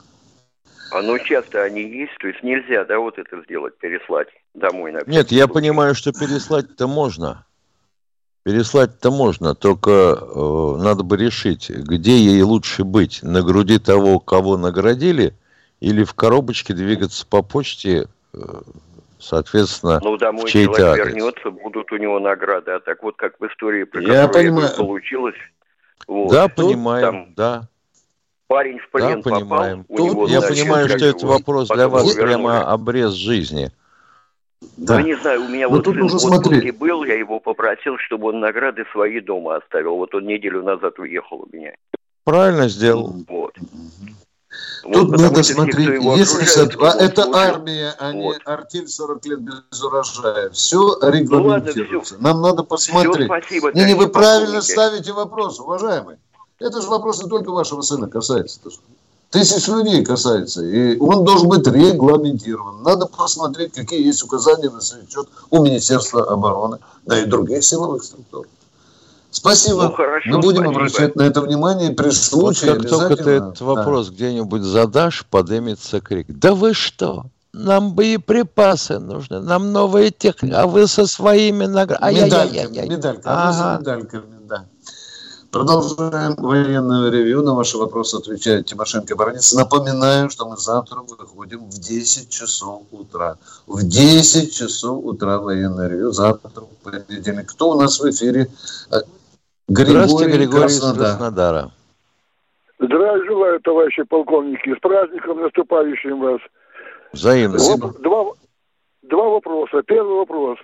А 0.92 1.02
ну 1.02 1.18
часто 1.18 1.62
они 1.62 1.82
есть, 1.82 2.12
то 2.20 2.26
есть 2.26 2.42
нельзя, 2.42 2.84
да, 2.84 2.98
вот 2.98 3.16
это 3.16 3.42
сделать, 3.44 3.78
переслать 3.78 4.28
домой. 4.54 4.92
На 4.92 5.02
Нет, 5.06 5.30
я 5.30 5.46
понимаю, 5.46 5.94
что 5.94 6.12
переслать-то 6.12 6.88
можно. 6.88 7.46
Переслать-то 8.42 9.10
можно, 9.10 9.54
только 9.54 9.90
э, 9.90 10.76
надо 10.78 11.04
бы 11.04 11.16
решить, 11.16 11.70
где 11.70 12.16
ей 12.16 12.42
лучше 12.42 12.84
быть. 12.84 13.22
На 13.22 13.42
груди 13.42 13.78
того, 13.78 14.18
кого 14.18 14.56
наградили, 14.56 15.34
или 15.80 16.04
в 16.04 16.14
коробочке 16.14 16.74
двигаться 16.74 17.26
по 17.26 17.42
почте, 17.42 18.06
э, 18.34 18.38
соответственно, 19.18 20.00
ну, 20.02 20.16
домой 20.16 20.44
в 20.44 20.48
чей-то 20.48 20.92
адрес. 20.92 21.06
вернется, 21.06 21.50
будут 21.50 21.90
у 21.92 21.96
него 21.96 22.20
награды. 22.20 22.72
А 22.72 22.80
так 22.80 23.02
вот, 23.02 23.16
как 23.16 23.40
в 23.40 23.46
истории, 23.46 23.84
про 23.84 24.02
Я 24.02 24.28
понимаю. 24.28 24.70
получилось. 24.76 25.36
Вот. 26.06 26.30
Да, 26.30 26.48
понимаем, 26.48 27.02
там, 27.02 27.34
да. 27.34 27.68
Парень 28.46 28.78
в 28.78 28.90
плен 28.90 29.22
да, 29.22 29.30
понимаем. 29.30 29.84
попал. 29.84 29.96
Тут, 29.96 30.14
него, 30.14 30.26
я 30.28 30.40
значит, 30.40 30.64
понимаю, 30.64 30.88
что 30.88 31.06
это 31.06 31.26
вопрос 31.26 31.68
для 31.68 31.88
вас 31.88 32.14
вернули. 32.14 32.26
прямо 32.26 32.72
обрез 32.72 33.12
жизни. 33.12 33.70
Да. 34.76 34.98
Ну, 34.98 35.06
не 35.06 35.14
знаю, 35.14 35.44
у 35.44 35.48
меня 35.48 35.68
Но 35.68 35.76
вот 35.76 35.84
тут 35.84 35.94
сын 35.94 36.08
в 36.08 36.34
отпуске 36.34 36.72
был, 36.72 37.04
я 37.04 37.14
его 37.14 37.40
попросил, 37.40 37.96
чтобы 37.98 38.28
он 38.28 38.40
награды 38.40 38.84
свои 38.92 39.20
дома 39.20 39.56
оставил. 39.56 39.96
Вот 39.96 40.14
он 40.14 40.26
неделю 40.26 40.62
назад 40.62 40.98
уехал 40.98 41.46
у 41.50 41.56
меня. 41.56 41.72
Правильно 42.24 42.68
сделал. 42.68 43.14
Вот. 43.28 43.56
Тут 44.82 45.10
вот, 45.10 45.20
надо 45.20 45.42
смотреть, 45.42 46.02
если 46.16 46.42
это 47.04 47.22
случае, 47.22 47.40
армия, 47.40 47.94
а 47.98 48.12
вот. 48.12 48.14
не 48.14 48.34
артель 48.44 48.88
40 48.88 49.26
лет 49.26 49.40
без 49.40 49.82
урожая. 49.82 50.50
Все 50.50 50.98
регламентируется. 51.02 51.36
Ну, 51.38 51.48
ладно, 51.48 52.00
все. 52.02 52.16
Нам 52.18 52.40
надо 52.40 52.62
посмотреть. 52.62 53.14
Все, 53.14 53.24
спасибо, 53.26 53.72
не, 53.72 53.84
не, 53.84 53.94
вы 53.94 54.08
правильно 54.08 54.62
ставите 54.62 55.12
вопрос, 55.12 55.60
уважаемый. 55.60 56.16
Это 56.58 56.80
же 56.80 56.88
вопрос 56.88 57.22
не 57.22 57.28
только 57.28 57.50
вашего 57.50 57.82
сына 57.82 58.08
касается. 58.08 58.60
Тысяч 59.30 59.68
людей 59.68 60.04
касается. 60.04 60.64
И 60.64 60.98
он 60.98 61.24
должен 61.24 61.48
быть 61.48 61.66
регламентирован. 61.66 62.82
Надо 62.82 63.06
посмотреть, 63.06 63.72
какие 63.72 64.04
есть 64.04 64.22
указания 64.24 64.70
на 64.70 64.80
счет 64.80 65.28
у 65.50 65.62
Министерства 65.62 66.24
обороны, 66.30 66.78
да 67.06 67.20
и 67.20 67.26
других 67.26 67.64
силовых 67.64 68.02
структур. 68.02 68.46
Спасибо. 69.30 69.84
Ну, 69.84 69.92
хорошо, 69.92 70.30
Мы 70.30 70.38
будем 70.40 70.62
спасибо. 70.62 70.70
обращать 70.70 71.16
на 71.16 71.22
это 71.22 71.40
внимание 71.40 71.92
при 71.92 72.10
случае. 72.10 72.74
Вот 72.74 72.82
как 72.82 72.90
только 72.90 73.16
ты 73.16 73.30
этот 73.30 73.60
вопрос 73.60 74.08
да. 74.08 74.14
где-нибудь 74.14 74.62
задашь, 74.62 75.24
поднимется 75.30 76.00
крик. 76.00 76.26
Да 76.28 76.54
вы 76.54 76.74
что? 76.74 77.26
Нам 77.52 77.94
боеприпасы 77.94 78.98
нужны, 78.98 79.40
нам 79.40 79.72
новые 79.72 80.10
техники, 80.10 80.52
а 80.52 80.66
вы 80.66 80.86
со 80.86 81.06
своими 81.06 81.66
наградами. 81.66 82.24
Медальками, 82.24 82.88
медальками, 82.88 83.22
ага. 83.26 83.78
медальками, 83.80 84.38
да. 84.44 84.66
Продолжаем 85.50 86.36
военное 86.36 87.10
ревью. 87.10 87.42
На 87.42 87.54
ваши 87.54 87.76
вопросы 87.76 88.14
отвечает 88.16 88.66
Тимошенко 88.66 89.16
Баранец. 89.16 89.52
Напоминаю, 89.52 90.30
что 90.30 90.48
мы 90.48 90.56
завтра 90.56 91.00
выходим 91.00 91.68
в 91.68 91.76
10 91.76 92.28
часов 92.28 92.82
утра. 92.92 93.36
В 93.66 93.82
10 93.82 94.54
часов 94.54 95.04
утра 95.04 95.38
военное 95.38 95.88
ревью. 95.88 96.12
Завтра, 96.12 96.50
в 96.60 96.84
понедельник. 96.84 97.50
Кто 97.50 97.70
у 97.70 97.80
нас 97.80 97.98
в 97.98 98.08
эфире? 98.08 98.48
Григорий, 99.70 99.98
Здравствуйте, 99.98 100.36
Григорий 100.36 100.62
Краснодар. 100.62 100.94
из 100.94 100.98
Краснодара. 100.98 101.70
Здравия 102.80 103.24
желаю, 103.24 103.60
товарищи 103.60 104.02
полковники. 104.02 104.74
С 104.74 104.80
праздником 104.80 105.42
наступающим 105.42 106.18
вас. 106.18 106.40
Взаимно. 107.12 107.58
Два, 108.00 108.32
два 109.02 109.28
вопроса. 109.28 109.82
Первый 109.86 110.16
вопрос. 110.16 110.58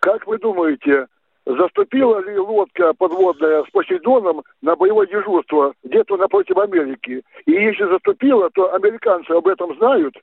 Как 0.00 0.26
вы 0.26 0.38
думаете, 0.38 1.06
заступила 1.44 2.18
ли 2.24 2.38
лодка 2.38 2.94
подводная 2.94 3.62
с 3.64 3.70
Посейдоном 3.72 4.42
на 4.62 4.74
боевое 4.74 5.06
дежурство 5.06 5.74
где-то 5.84 6.16
напротив 6.16 6.56
Америки? 6.56 7.22
И 7.44 7.50
если 7.50 7.84
заступила, 7.84 8.48
то 8.54 8.72
американцы 8.72 9.32
об 9.32 9.46
этом 9.48 9.76
знают? 9.76 10.14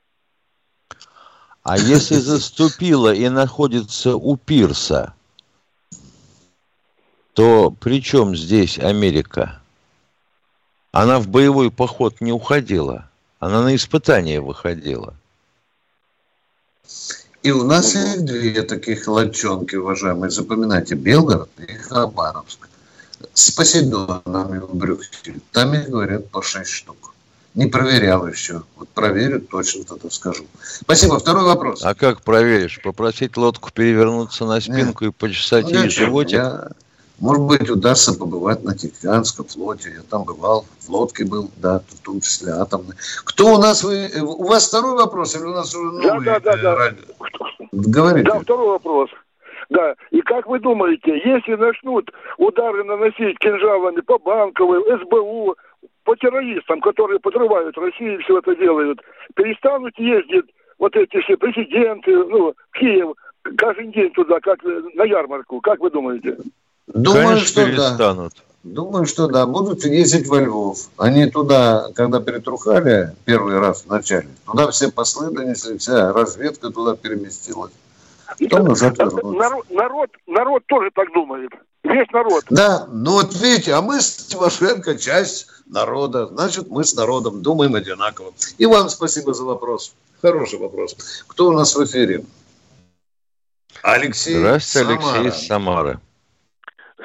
А 1.62 1.78
если 1.78 2.16
заступила 2.16 3.14
и 3.14 3.28
находится 3.28 4.16
у 4.16 4.36
пирса, 4.36 5.14
то 7.34 7.70
при 7.70 8.00
чем 8.00 8.34
здесь 8.34 8.78
Америка? 8.78 9.60
Она 10.92 11.18
в 11.18 11.28
боевой 11.28 11.70
поход 11.70 12.20
не 12.20 12.32
уходила. 12.32 13.10
Она 13.40 13.62
на 13.62 13.74
испытание 13.74 14.40
выходила. 14.40 15.14
И 17.42 17.50
у 17.50 17.64
нас 17.64 17.94
есть 17.94 18.24
две 18.24 18.62
таких 18.62 19.06
лодчонки, 19.06 19.76
уважаемые. 19.76 20.30
Запоминайте, 20.30 20.94
Белгород 20.94 21.50
и 21.58 21.74
Хабаровск. 21.74 22.68
С 23.34 23.50
Посейдонами 23.50 24.60
в 24.60 24.74
Брюкселе. 24.74 25.40
Там 25.52 25.74
их 25.74 25.88
говорят 25.88 26.30
по 26.30 26.40
шесть 26.40 26.70
штук. 26.70 27.12
Не 27.54 27.66
проверял 27.66 28.26
еще. 28.26 28.62
Вот 28.76 28.88
проверю, 28.88 29.40
точно 29.40 29.84
тогда 29.84 30.08
скажу. 30.10 30.46
Спасибо. 30.62 31.18
Второй 31.18 31.44
вопрос. 31.44 31.82
А 31.84 31.94
как 31.94 32.22
проверишь? 32.22 32.80
Попросить 32.82 33.36
лодку 33.36 33.70
перевернуться 33.72 34.44
на 34.44 34.60
спинку 34.60 35.04
Нет. 35.04 35.14
и 35.14 35.18
почесать 35.18 35.64
ну, 35.70 35.82
ей 35.82 35.90
животик? 35.90 36.38
Я, 36.38 36.70
может 37.20 37.42
быть, 37.44 37.70
удастся 37.70 38.18
побывать 38.18 38.64
на 38.64 38.76
Тихоокеанском 38.76 39.46
флоте. 39.46 39.90
Я 39.90 40.02
там 40.02 40.24
бывал, 40.24 40.64
в 40.80 40.88
лодке 40.88 41.24
был, 41.24 41.50
да, 41.56 41.80
в 41.88 42.04
том 42.04 42.20
числе 42.20 42.52
атомный. 42.52 42.94
Кто 43.24 43.54
у 43.54 43.58
нас? 43.58 43.84
Вы, 43.84 44.10
у 44.20 44.48
вас 44.48 44.68
второй 44.68 44.96
вопрос 44.96 45.36
или 45.36 45.44
у 45.44 45.54
нас 45.54 45.74
уже 45.74 45.90
новый? 45.92 46.24
Да, 46.24 46.40
да, 46.40 46.56
да. 46.56 46.76
да. 46.76 46.94
Говорите. 47.72 48.28
Да, 48.28 48.40
второй 48.40 48.68
вопрос. 48.68 49.10
Да, 49.70 49.94
и 50.10 50.20
как 50.20 50.46
вы 50.46 50.60
думаете, 50.60 51.20
если 51.24 51.54
начнут 51.54 52.10
удары 52.38 52.84
наносить 52.84 53.38
кинжалами 53.38 54.00
по 54.00 54.18
банковым, 54.18 54.82
СБУ, 55.00 55.56
по 56.04 56.16
террористам, 56.16 56.80
которые 56.80 57.18
подрывают 57.18 57.76
Россию 57.78 58.18
и 58.18 58.22
все 58.22 58.38
это 58.38 58.54
делают, 58.56 59.00
перестанут 59.34 59.98
ездить 59.98 60.46
вот 60.78 60.94
эти 60.96 61.20
все 61.22 61.36
президенты, 61.36 62.14
ну, 62.14 62.52
в 62.52 62.78
Киев, 62.78 63.14
каждый 63.56 63.86
день 63.86 64.10
туда, 64.10 64.38
как 64.40 64.62
на 64.62 65.04
ярмарку, 65.04 65.60
как 65.60 65.80
вы 65.80 65.90
думаете? 65.90 66.36
Думаю, 66.86 67.28
Конечно, 67.28 67.46
что 67.46 67.64
перестанут. 67.64 68.32
Да. 68.34 68.42
Думаю, 68.64 69.04
что 69.04 69.26
да, 69.26 69.46
будут 69.46 69.84
ездить 69.84 70.26
во 70.26 70.40
Львов. 70.40 70.88
Они 70.96 71.26
туда, 71.26 71.90
когда 71.94 72.20
перетрухали 72.20 73.14
первый 73.26 73.58
раз 73.58 73.82
в 73.82 73.88
начале, 73.88 74.28
туда 74.46 74.70
все 74.70 74.90
послы 74.90 75.30
донесли, 75.30 75.76
вся 75.76 76.12
разведка 76.12 76.70
туда 76.70 76.96
переместилась. 76.96 77.72
Потом 78.40 78.68
назад 78.68 78.96
народ, 78.96 79.70
народ, 79.70 80.10
народ 80.26 80.66
тоже 80.66 80.90
так 80.94 81.12
думает. 81.12 81.50
Весь 81.84 82.10
народ. 82.10 82.44
Да, 82.48 82.86
ну 82.90 83.12
вот 83.12 83.34
видите, 83.34 83.74
а 83.74 83.82
мы 83.82 84.00
с 84.00 84.16
Тимошенко 84.16 84.96
часть 84.96 85.48
народа. 85.66 86.26
Значит, 86.28 86.70
мы 86.70 86.84
с 86.84 86.94
народом 86.94 87.42
думаем 87.42 87.74
одинаково. 87.74 88.32
И 88.56 88.64
вам 88.64 88.88
спасибо 88.88 89.34
за 89.34 89.44
вопрос. 89.44 89.92
Хороший 90.22 90.58
вопрос. 90.58 90.96
Кто 91.26 91.48
у 91.48 91.52
нас 91.52 91.76
в 91.76 91.84
эфире? 91.84 92.24
Алексей 93.82 94.38
Здравствуйте, 94.38 94.88
Самара. 94.88 95.18
Алексей 95.18 95.40
из 95.40 95.46
Самары. 95.46 96.00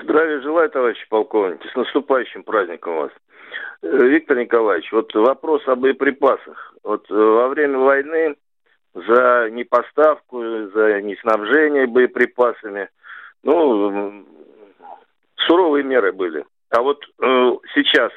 Здравия 0.03 0.41
желаю, 0.41 0.69
товарищи 0.69 1.05
полковники. 1.09 1.67
С 1.67 1.75
наступающим 1.75 2.43
праздником 2.43 2.97
вас. 2.97 3.11
Э, 3.81 4.07
Виктор 4.07 4.37
Николаевич, 4.37 4.91
вот 4.91 5.13
вопрос 5.13 5.67
о 5.67 5.75
боеприпасах. 5.75 6.75
Вот 6.83 7.09
э, 7.09 7.13
во 7.13 7.47
время 7.49 7.79
войны 7.79 8.35
за 8.93 9.49
непоставку, 9.51 10.41
за 10.41 11.01
неснабжение 11.01 11.87
боеприпасами, 11.87 12.89
ну, 13.43 14.25
суровые 15.47 15.83
меры 15.83 16.11
были. 16.11 16.45
А 16.69 16.81
вот 16.81 17.03
э, 17.21 17.51
сейчас 17.73 18.11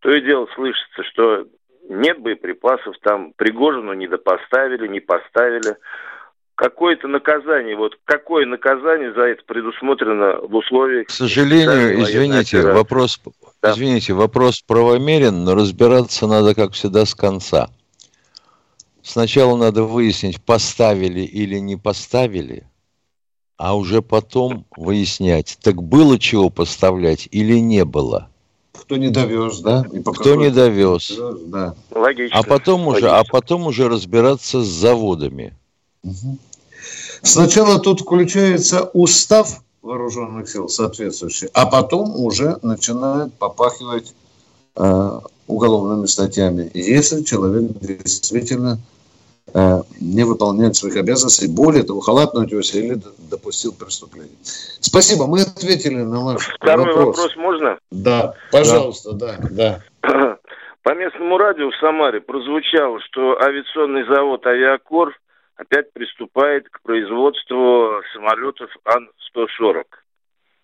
то 0.00 0.10
и 0.10 0.20
дело 0.20 0.46
слышится, 0.54 1.02
что 1.04 1.46
нет 1.88 2.20
боеприпасов, 2.20 2.96
там 3.02 3.32
Пригожину 3.36 3.92
не 3.94 4.06
допоставили, 4.06 4.86
не 4.86 5.00
поставили 5.00 5.76
какое-то 6.58 7.06
наказание, 7.06 7.76
вот 7.76 7.92
какое 8.04 8.44
наказание 8.44 9.12
за 9.14 9.22
это 9.22 9.44
предусмотрено 9.46 10.40
в 10.42 10.56
условиях... 10.56 11.06
К 11.06 11.10
сожалению, 11.10 12.02
извините, 12.02 12.72
вопрос, 12.72 13.20
да. 13.62 13.70
извините, 13.70 14.12
вопрос 14.12 14.60
правомерен, 14.66 15.44
но 15.44 15.54
разбираться 15.54 16.26
надо, 16.26 16.56
как 16.56 16.72
всегда, 16.72 17.06
с 17.06 17.14
конца. 17.14 17.70
Сначала 19.02 19.56
надо 19.56 19.84
выяснить, 19.84 20.42
поставили 20.42 21.20
или 21.20 21.58
не 21.58 21.76
поставили, 21.76 22.66
а 23.56 23.76
уже 23.76 24.02
потом 24.02 24.66
выяснять, 24.76 25.58
так 25.62 25.80
было 25.80 26.18
чего 26.18 26.50
поставлять 26.50 27.28
или 27.30 27.60
не 27.60 27.84
было. 27.84 28.30
Кто 28.72 28.96
не 28.96 29.10
довез, 29.10 29.60
да? 29.60 29.86
И 29.92 30.02
Кто 30.02 30.34
не 30.34 30.50
довез. 30.50 31.16
Да. 31.46 31.76
Логично. 31.92 32.36
А 32.36 32.42
потом 32.42 32.88
уже, 32.88 33.08
а 33.08 33.22
потом 33.22 33.68
уже 33.68 33.88
разбираться 33.88 34.62
с 34.62 34.66
заводами. 34.66 35.54
Угу. 36.02 36.38
Сначала 37.22 37.78
тут 37.78 38.00
включается 38.00 38.90
устав 38.92 39.60
вооруженных 39.82 40.48
сил 40.48 40.68
соответствующий, 40.68 41.48
а 41.54 41.66
потом 41.66 42.14
уже 42.16 42.58
начинает 42.62 43.32
попахивать 43.34 44.14
э, 44.76 45.10
уголовными 45.46 46.06
статьями, 46.06 46.70
если 46.74 47.22
человек 47.22 47.70
действительно 47.80 48.78
э, 49.54 49.82
не 50.00 50.24
выполняет 50.24 50.76
своих 50.76 50.96
обязанностей, 50.96 51.48
более 51.48 51.84
того, 51.84 52.00
халатно 52.00 52.40
удивился 52.40 52.78
или 52.78 53.00
допустил 53.30 53.72
преступление. 53.72 54.36
Спасибо, 54.80 55.26
мы 55.26 55.42
ответили 55.42 56.02
на 56.02 56.20
ваш 56.20 56.48
Второй 56.56 56.86
вопрос. 56.86 57.16
вопрос 57.16 57.36
можно? 57.36 57.78
Да, 57.90 58.34
пожалуйста, 58.52 59.12
да, 59.12 59.36
да. 59.50 59.80
да. 60.02 60.38
по 60.82 60.94
местному 60.94 61.38
радио 61.38 61.70
в 61.70 61.76
Самаре 61.76 62.20
прозвучало, 62.20 63.00
что 63.00 63.40
авиационный 63.40 64.04
завод 64.06 64.46
«Авиакор» 64.46 65.14
опять 65.58 65.92
приступает 65.92 66.68
к 66.70 66.80
производству 66.82 68.00
самолетов 68.14 68.70
Ан-140. 68.84 69.84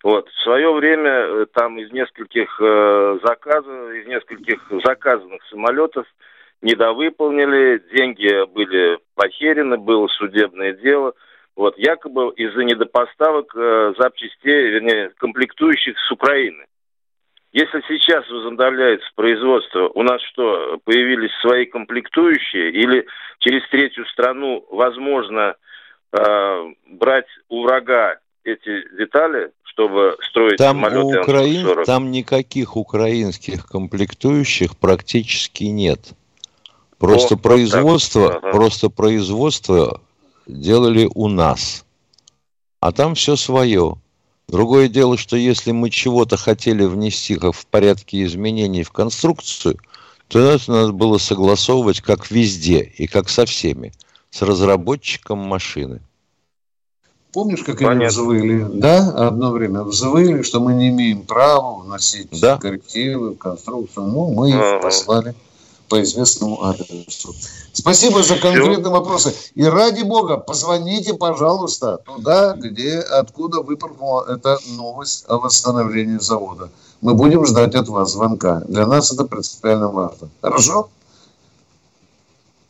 Вот. 0.03 0.27
В 0.29 0.43
свое 0.43 0.73
время 0.73 1.11
э, 1.11 1.45
там 1.53 1.77
из 1.77 1.91
нескольких 1.91 2.59
э, 2.61 3.19
заказов, 3.23 3.91
из 3.91 4.07
нескольких 4.07 4.61
заказанных 4.83 5.43
самолетов 5.49 6.07
недовыполнили, 6.61 7.83
деньги 7.93 8.45
были 8.53 8.97
похерены, 9.15 9.77
было 9.77 10.07
судебное 10.07 10.73
дело. 10.73 11.13
Вот, 11.55 11.77
якобы 11.77 12.33
из-за 12.35 12.63
недопоставок 12.63 13.55
э, 13.55 13.93
запчастей, 13.97 14.71
вернее, 14.71 15.11
комплектующих 15.17 15.97
с 15.97 16.11
Украины. 16.11 16.65
Если 17.55 17.81
сейчас 17.87 18.29
возобновляется 18.29 19.07
производство, 19.15 19.87
у 19.87 20.03
нас 20.03 20.21
что, 20.23 20.77
появились 20.83 21.31
свои 21.39 21.65
комплектующие 21.65 22.69
или 22.69 23.05
через 23.39 23.65
третью 23.69 24.05
страну 24.07 24.65
возможно 24.69 25.55
э, 26.11 26.73
брать 26.87 27.27
у 27.47 27.63
врага 27.63 28.17
эти 28.43 28.83
детали, 28.97 29.51
чтобы 29.63 30.17
строить 30.29 30.57
там 30.57 30.83
самолеты 30.83 31.21
Украин, 31.21 31.85
Там 31.85 32.11
никаких 32.11 32.75
украинских 32.75 33.67
комплектующих 33.67 34.77
практически 34.77 35.63
нет. 35.63 36.09
Просто 36.97 37.35
О, 37.35 37.37
производство, 37.37 38.19
вот 38.19 38.35
ага. 38.35 38.51
просто 38.51 38.89
производство 38.89 40.01
делали 40.45 41.07
у 41.15 41.29
нас. 41.29 41.85
А 42.81 42.91
там 42.91 43.15
все 43.15 43.37
свое. 43.37 43.95
Другое 44.47 44.87
дело, 44.87 45.17
что 45.17 45.35
если 45.35 45.71
мы 45.71 45.89
чего-то 45.89 46.37
хотели 46.37 46.85
внести 46.85 47.35
как 47.35 47.53
в 47.55 47.65
порядке 47.65 48.23
изменений 48.23 48.83
в 48.83 48.91
конструкцию, 48.91 49.79
то 50.27 50.39
это 50.39 50.71
надо 50.71 50.91
было 50.91 51.17
согласовывать 51.17 52.01
как 52.01 52.29
везде 52.31 52.81
и 52.97 53.07
как 53.07 53.29
со 53.29 53.45
всеми, 53.45 53.93
с 54.29 54.41
разработчиком 54.41 55.39
машины. 55.39 56.01
Помнишь, 57.33 57.63
как 57.63 57.79
Понятно. 57.79 57.91
они 57.91 58.05
взвыли? 58.05 58.65
Да, 58.79 59.27
одно 59.27 59.51
время 59.51 59.83
взвыли, 59.83 60.41
что 60.41 60.61
мы 60.61 60.73
не 60.73 60.89
имеем 60.89 61.23
права 61.23 61.79
вносить 61.81 62.29
да. 62.39 62.57
коррективы 62.57 63.31
в 63.31 63.37
конструкцию. 63.37 64.07
Ну, 64.07 64.33
мы 64.33 64.51
их 64.51 64.81
послали 64.81 65.35
по 65.87 66.01
известному 66.01 66.63
адресу. 66.63 67.35
Спасибо 67.73 68.23
за 68.23 68.37
конкретные 68.37 68.81
Все. 68.81 68.89
вопросы. 68.89 69.35
И 69.53 69.63
ради 69.63 70.03
бога, 70.03 70.37
позвоните, 70.37 71.13
пожалуйста, 71.13 71.97
туда, 72.05 72.53
где, 72.53 72.99
откуда 72.99 73.61
выпорхнула 73.61 74.25
эта 74.33 74.57
новость 74.69 75.25
о 75.27 75.37
восстановлении 75.37 76.17
завода. 76.17 76.69
Мы 77.01 77.13
будем 77.13 77.45
ждать 77.45 77.75
от 77.75 77.87
вас 77.87 78.13
звонка. 78.13 78.61
Для 78.67 78.87
нас 78.87 79.11
это 79.11 79.25
принципиально 79.25 79.89
важно. 79.89 80.29
Хорошо? 80.41 80.89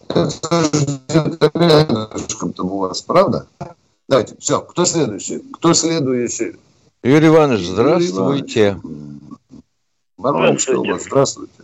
Это 0.10 0.50
у 2.64 2.78
вас, 2.78 3.02
правда? 3.02 3.48
Давайте, 4.08 4.36
все, 4.40 4.62
кто 4.62 4.86
следующий? 4.86 5.40
Кто 5.54 5.74
следующий? 5.74 6.56
Юрий 7.04 7.28
Иванович, 7.28 7.68
здравствуйте. 7.68 8.80
Здравствуйте. 10.18 10.76
у 10.76 10.86
вас, 10.86 11.04
здравствуйте. 11.04 11.64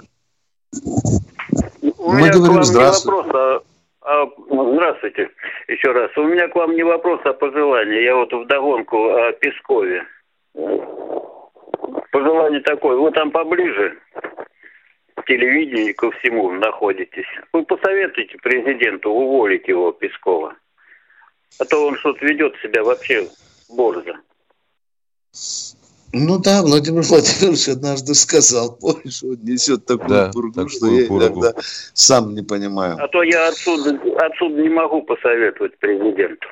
У 2.01 2.13
Мы 2.13 2.31
говорим 2.31 2.63
здравствуйте. 2.63 3.15
Вопрос, 3.15 3.63
а, 4.01 4.23
а, 4.23 4.27
здравствуйте 4.73 5.29
еще 5.67 5.91
раз. 5.91 6.09
У 6.17 6.23
меня 6.23 6.47
к 6.47 6.55
вам 6.55 6.75
не 6.75 6.81
вопрос, 6.81 7.21
а 7.25 7.33
пожелание. 7.33 8.03
Я 8.03 8.15
вот 8.15 8.33
вдогонку 8.33 9.11
о 9.11 9.31
Пескове. 9.33 10.03
Пожелание 12.11 12.61
такое. 12.61 12.97
Вы 12.97 13.11
там 13.11 13.29
поближе 13.29 13.99
к 15.15 15.25
телевидению, 15.27 15.93
ко 15.93 16.09
всему 16.13 16.51
находитесь. 16.51 17.27
Вы 17.53 17.63
посоветуйте 17.65 18.35
президенту 18.39 19.11
уволить 19.11 19.67
его, 19.67 19.91
Пескова. 19.91 20.55
А 21.59 21.65
то 21.65 21.85
он 21.85 21.95
что-то 21.97 22.25
ведет 22.25 22.55
себя 22.63 22.83
вообще 22.83 23.27
борзо. 23.69 24.15
Ну 26.13 26.39
да, 26.39 26.61
Владимир 26.61 27.03
Владимирович 27.03 27.69
однажды 27.69 28.13
сказал, 28.15 28.75
помнишь, 28.75 29.23
он 29.23 29.37
несет 29.43 29.85
такую 29.85 30.09
да, 30.09 30.29
пургу, 30.29 30.53
такую 30.53 30.69
что 30.69 30.87
я 30.87 31.07
пургу. 31.07 31.25
иногда 31.25 31.53
сам 31.93 32.35
не 32.35 32.41
понимаю. 32.41 32.97
А 32.99 33.07
то 33.07 33.23
я 33.23 33.47
отсюда, 33.47 33.97
отсюда 34.17 34.61
не 34.61 34.69
могу 34.69 35.03
посоветовать 35.03 35.77
президенту. 35.77 36.47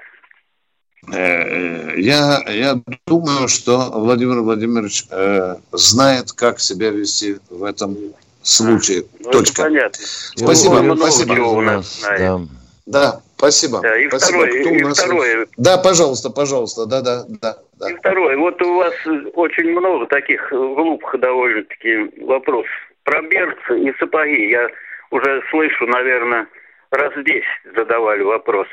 Э, 1.12 1.98
я, 1.98 2.42
я 2.48 2.82
думаю, 3.06 3.48
что 3.48 3.92
Владимир 3.94 4.42
Владимирович 4.42 5.06
э, 5.10 5.56
знает, 5.72 6.32
как 6.32 6.60
себя 6.60 6.92
вести 6.92 7.38
в 7.50 7.64
этом 7.64 7.98
случае. 8.42 9.06
Ну, 9.20 9.32
Точка. 9.32 9.64
понятно. 9.64 10.06
Спасибо. 10.36 10.82
Ну, 10.82 10.96
спасибо. 10.96 11.84
Да. 12.18 12.42
да, 12.86 13.22
спасибо. 13.40 13.82
Да, 13.82 13.98
и 13.98 14.08
спасибо. 14.10 14.38
второе, 14.40 14.62
Кто 14.62 14.70
и 14.70 14.84
нас... 14.84 15.00
второе. 15.00 15.48
Да, 15.58 15.78
пожалуйста, 15.78 16.30
пожалуйста. 16.30 16.86
Да, 16.86 17.02
да, 17.02 17.24
да. 17.42 17.56
Да. 17.80 17.90
И 17.90 17.96
второе, 17.96 18.38
вот 18.38 18.62
у 18.62 18.76
вас 18.76 18.94
очень 19.34 19.72
много 19.72 20.06
таких 20.08 20.50
глупых 20.52 21.20
довольно-таки 21.20 22.12
вопросов. 22.22 22.72
Про 23.04 23.22
берцы 23.22 23.80
и 23.80 23.94
сапоги 23.98 24.50
я 24.50 24.70
уже 25.12 25.42
слышу, 25.50 25.88
наверное, 25.88 26.48
раз 26.92 27.14
здесь 27.16 27.46
задавали 27.76 28.22
вопрос. 28.22 28.68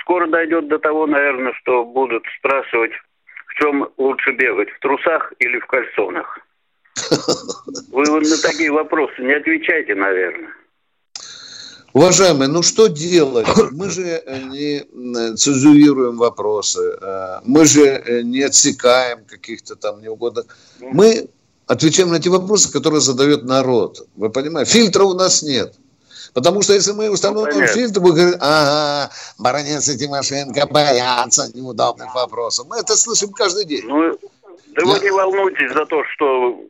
Скоро 0.00 0.26
дойдет 0.26 0.68
до 0.68 0.78
того, 0.78 1.06
наверное, 1.06 1.52
что 1.60 1.84
будут 1.84 2.24
спрашивать, 2.38 2.92
в 3.46 3.54
чем 3.60 3.88
лучше 3.98 4.32
бегать, 4.32 4.70
в 4.70 4.78
трусах 4.80 5.32
или 5.38 5.58
в 5.58 5.66
кальсонах. 5.66 6.38
Вы 7.92 8.04
на 8.04 8.42
такие 8.42 8.72
вопросы 8.72 9.20
не 9.20 9.34
отвечайте, 9.34 9.94
наверное. 9.94 10.50
Уважаемые, 11.96 12.48
ну 12.48 12.62
что 12.62 12.88
делать? 12.88 13.46
Мы 13.72 13.88
же 13.88 14.02
э, 14.02 14.38
не 14.50 14.80
э, 14.80 15.34
цензурируем 15.34 16.18
вопросы, 16.18 16.94
э, 17.00 17.40
мы 17.46 17.64
же 17.64 18.22
не 18.22 18.42
отсекаем 18.42 19.24
каких-то 19.24 19.76
там 19.76 20.02
неугодных. 20.02 20.44
Мы 20.78 21.30
отвечаем 21.66 22.10
на 22.10 22.20
те 22.20 22.28
вопросы, 22.28 22.70
которые 22.70 23.00
задает 23.00 23.44
народ. 23.44 24.06
Вы 24.14 24.28
понимаете? 24.28 24.72
Фильтра 24.72 25.04
у 25.04 25.14
нас 25.14 25.42
нет. 25.42 25.72
Потому 26.34 26.60
что 26.60 26.74
если 26.74 26.92
мы 26.92 27.08
установим 27.08 27.60
ну, 27.60 27.66
фильтр, 27.66 28.00
мы 28.00 28.12
говорим, 28.12 28.38
ага, 28.40 29.10
баронец 29.38 29.88
и 29.88 29.96
Тимошенко 29.96 30.66
боятся 30.66 31.50
неудобных 31.54 32.14
вопросов. 32.14 32.66
Мы 32.68 32.76
это 32.76 32.94
слышим 32.94 33.32
каждый 33.32 33.64
день. 33.64 33.84
Ну, 33.86 34.18
да 34.76 34.82
Я... 34.82 34.86
вы 34.86 35.00
не 35.00 35.10
волнуйтесь 35.10 35.72
за 35.72 35.86
то, 35.86 36.04
что, 36.12 36.60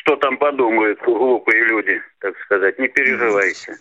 что 0.00 0.16
там 0.16 0.38
подумают 0.38 0.98
глупые 1.04 1.64
люди, 1.66 2.00
так 2.20 2.32
сказать. 2.46 2.78
Не 2.78 2.88
переживайте. 2.88 3.76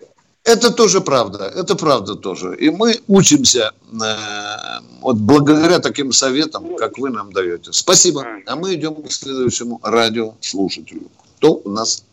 Это 0.47 0.71
тоже 0.71 1.01
правда, 1.01 1.43
это 1.43 1.75
правда 1.75 2.15
тоже. 2.15 2.55
И 2.55 2.69
мы 2.69 3.01
учимся 3.07 3.73
э, 3.91 4.79
вот 5.01 5.17
благодаря 5.17 5.79
таким 5.79 6.13
советам, 6.13 6.77
как 6.77 6.97
вы 6.97 7.10
нам 7.10 7.33
даете. 7.33 7.73
Спасибо. 7.73 8.25
А 8.45 8.55
мы 8.55 8.75
идем 8.75 8.95
к 9.03 9.12
следующему 9.12 9.81
радиослушателю. 9.83 11.12
Кто 11.38 11.55
у 11.65 11.69
нас? 11.69 12.05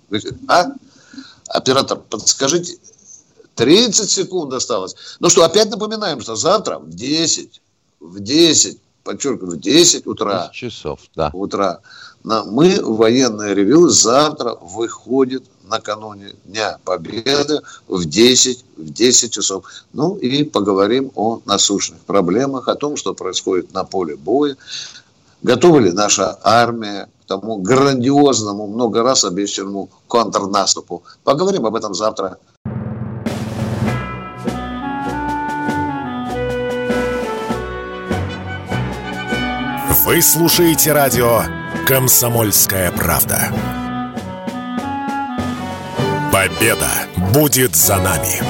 А? 0.49 0.67
Оператор, 1.47 2.01
подскажите, 2.11 2.77
30 3.55 4.11
секунд 4.11 4.53
осталось. 4.53 4.97
Ну 5.21 5.31
что, 5.31 5.45
опять 5.45 5.71
напоминаем, 5.71 6.21
что 6.21 6.35
завтра 6.35 6.81
в 6.81 6.91
10, 6.91 7.63
в 8.01 8.19
10, 8.19 8.79
подчеркиваю, 9.05 9.59
в 9.59 9.61
10 9.61 10.09
утра. 10.09 10.49
10 10.49 10.53
часов, 10.53 11.01
да. 11.15 11.31
Утра. 11.33 11.83
Мы, 12.25 12.81
военное 12.83 13.55
ревю, 13.55 13.91
завтра 13.91 14.57
выходит 14.61 15.45
накануне 15.69 16.35
Дня 16.45 16.79
Победы 16.85 17.61
в 17.89 18.05
10, 18.05 18.65
в 18.77 18.91
10 18.91 19.33
часов. 19.33 19.65
Ну 19.93 20.17
и 20.17 20.45
поговорим 20.45 21.11
о 21.15 21.41
насущных 21.45 22.01
проблемах, 22.01 22.69
о 22.69 22.75
том, 22.75 22.97
что 22.97 23.15
происходит 23.15 23.73
на 23.73 23.85
поле 23.85 24.17
боя. 24.17 24.57
Готова 25.43 25.79
ли 25.79 25.93
наша 25.93 26.39
армия 26.43 27.09
к 27.25 27.29
тому 27.29 27.59
грандиозному, 27.59 28.67
много 28.67 29.03
раз 29.03 29.25
обещанному 29.25 29.91
контрнаступу? 30.09 31.03
Поговорим 31.23 31.67
об 31.67 31.75
этом 31.75 31.95
завтра. 31.95 32.39
Вы 40.07 40.21
слушаете 40.21 40.93
радио 40.93 41.41
«Комсомольская 41.87 42.93
правда». 42.93 43.84
Победа 46.35 46.91
будет 47.33 47.77
за 47.77 47.97
нами. 47.97 48.43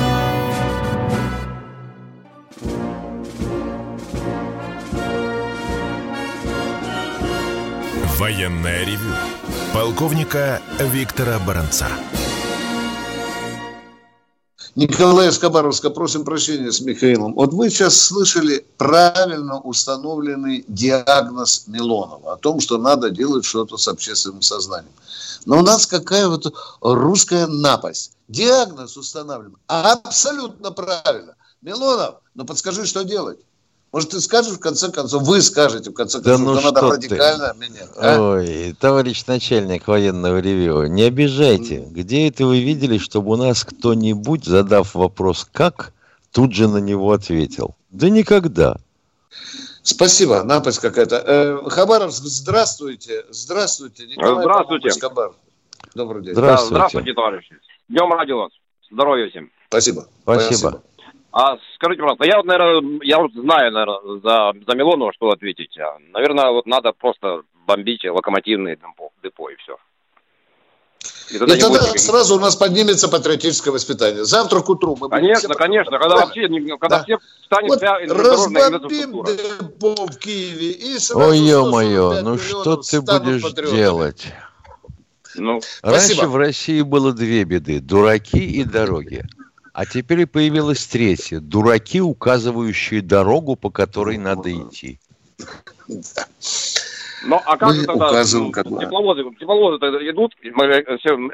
Военная 8.19 8.87
ревю. 8.87 9.13
Полковника 9.75 10.63
Виктора 10.81 11.39
Баранца. 11.47 11.89
Николай 14.77 15.31
Скобаровска, 15.31 15.91
просим 15.91 16.25
прощения 16.25 16.73
с 16.73 16.81
Михаилом. 16.81 17.35
Вот 17.35 17.53
вы 17.53 17.69
сейчас 17.69 18.01
слышали 18.01 18.65
правильно 18.79 19.61
установленный 19.61 20.65
диагноз 20.69 21.65
Милонова 21.67 22.33
о 22.33 22.37
том, 22.37 22.61
что 22.61 22.79
надо 22.79 23.11
делать 23.11 23.45
что-то 23.45 23.77
с 23.77 23.87
общественным 23.89 24.41
сознанием. 24.41 24.95
Но 25.47 25.59
у 25.59 25.63
нас 25.63 25.87
какая 25.87 26.29
вот 26.29 26.55
русская 26.81 27.47
напасть. 27.47 28.13
Диагноз 28.29 28.97
установлен 28.97 29.57
абсолютно 29.67 30.71
правильно. 30.71 31.35
Милонов, 31.63 32.17
ну 32.35 32.45
подскажи, 32.45 32.87
что 32.87 33.05
делать? 33.05 33.39
Может, 33.95 34.11
ты 34.11 34.21
скажешь, 34.21 34.55
в 34.55 34.59
конце 34.59 34.91
концов, 34.91 35.23
вы 35.23 35.41
скажете, 35.41 35.91
в 35.91 35.95
конце 35.95 36.21
концов, 36.21 36.39
да 36.39 36.45
ну 36.45 36.59
что 36.59 36.73
надо 36.73 36.97
радикально 36.97 37.55
ты. 37.55 37.61
менять. 37.61 37.89
А? 37.97 38.21
Ой, 38.21 38.77
товарищ 38.81 39.25
начальник 39.27 39.87
военного 39.87 40.39
ревю, 40.41 40.87
не 40.87 41.03
обижайте. 41.03 41.77
Mm. 41.77 41.91
Где 41.91 42.27
это 42.27 42.45
вы 42.45 42.61
видели, 42.61 42.99
чтобы 42.99 43.31
у 43.31 43.37
нас 43.37 43.63
кто-нибудь, 43.63 44.45
задав 44.45 44.97
вопрос 44.97 45.47
«как», 45.53 45.93
тут 46.33 46.53
же 46.53 46.67
на 46.67 46.79
него 46.79 47.13
ответил? 47.13 47.77
Да 47.93 48.11
никогда. 48.11 48.79
Спасибо, 49.85 50.43
напасть 50.45 50.79
какая-то. 50.79 51.17
Э, 51.17 51.69
Хабаровск, 51.69 52.23
здравствуйте. 52.25 53.27
Здравствуйте. 53.29 54.07
Николай 54.07 54.43
здравствуйте. 54.43 54.99
Хабаров. 54.99 55.35
Добрый 55.95 56.23
день. 56.23 56.33
Здравствуйте. 56.33 56.71
Да, 56.71 56.77
здравствуйте, 56.77 57.13
товарищи. 57.13 57.57
Днем 57.89 58.11
радио 58.11 58.39
вас. 58.39 58.53
Здоровья 58.91 59.29
всем. 59.29 59.51
Спасибо. 59.69 60.07
Спасибо. 60.23 60.57
Спасибо. 60.57 60.83
А 61.33 61.59
скажите, 61.75 62.01
пожалуйста, 62.01 62.25
я 62.25 62.37
вот, 62.39 62.47
наверное, 62.47 63.01
я 63.03 63.19
вот 63.19 63.33
знаю, 63.33 63.73
наверное, 63.73 64.21
за, 64.21 64.53
за 64.67 64.75
Милонова, 64.75 65.13
что 65.13 65.29
ответить. 65.31 65.77
А, 65.79 65.99
наверное, 66.13 66.51
вот 66.51 66.65
надо 66.65 66.93
просто 66.93 67.43
бомбить 67.67 68.05
локомотивные 68.05 68.77
депо, 68.77 69.13
депо 69.23 69.51
и 69.51 69.57
все. 69.57 69.77
И 71.31 71.39
тогда, 71.39 71.55
и 71.57 71.61
тогда 71.61 71.83
сразу 71.97 72.37
у 72.37 72.39
нас 72.39 72.57
поднимется 72.57 73.09
патриотическое 73.09 73.73
воспитание. 73.73 74.25
Завтра 74.25 74.61
к 74.61 74.69
утру 74.69 74.97
мы 75.01 75.09
Конечно, 75.09 75.49
будем 75.49 75.59
конечно. 75.59 75.99
Когда 75.99 76.17
да. 76.17 76.27
вообще, 76.27 76.49
когда 76.79 76.99
да. 76.99 77.05
все 77.05 77.19
станет 77.47 77.71
вот 77.71 77.79
вся 77.79 77.99
разбомбим 77.99 79.25
депо 79.25 79.95
в 80.07 80.19
Киеве 80.19 80.71
и 80.73 80.99
сразу 80.99 81.29
Ой, 81.31 81.39
ё-моё, 81.39 82.21
ну 82.23 82.39
что 82.39 82.77
ты 82.77 83.01
будешь 83.01 83.43
патриотами. 83.43 83.77
делать? 83.77 84.27
Ну, 85.37 85.61
Раньше 85.83 86.07
спасибо. 86.15 86.27
в 86.27 86.37
России 86.37 86.83
было 86.83 87.13
две 87.13 87.45
беды– 87.45 87.81
дураки 87.81 88.39
и 88.39 88.63
дороги. 88.65 89.25
А 89.73 89.87
теперь 89.87 90.27
появилась 90.27 90.87
третья. 90.87 91.41
Дураки, 91.41 92.01
указывающие 92.01 93.03
дорогу, 93.03 93.57
по 93.57 93.71
которой 93.71 94.19
надо 94.19 94.53
идти. 94.53 95.01
Ну, 97.23 97.41
а 97.45 97.57
как 97.57 97.69
Мы 97.75 97.85
тогда 97.85 98.09
указываем, 98.09 98.53
как 98.53 98.67
тепловозы, 98.67 99.25
тепловозы 99.39 99.77
идут? 100.11 100.35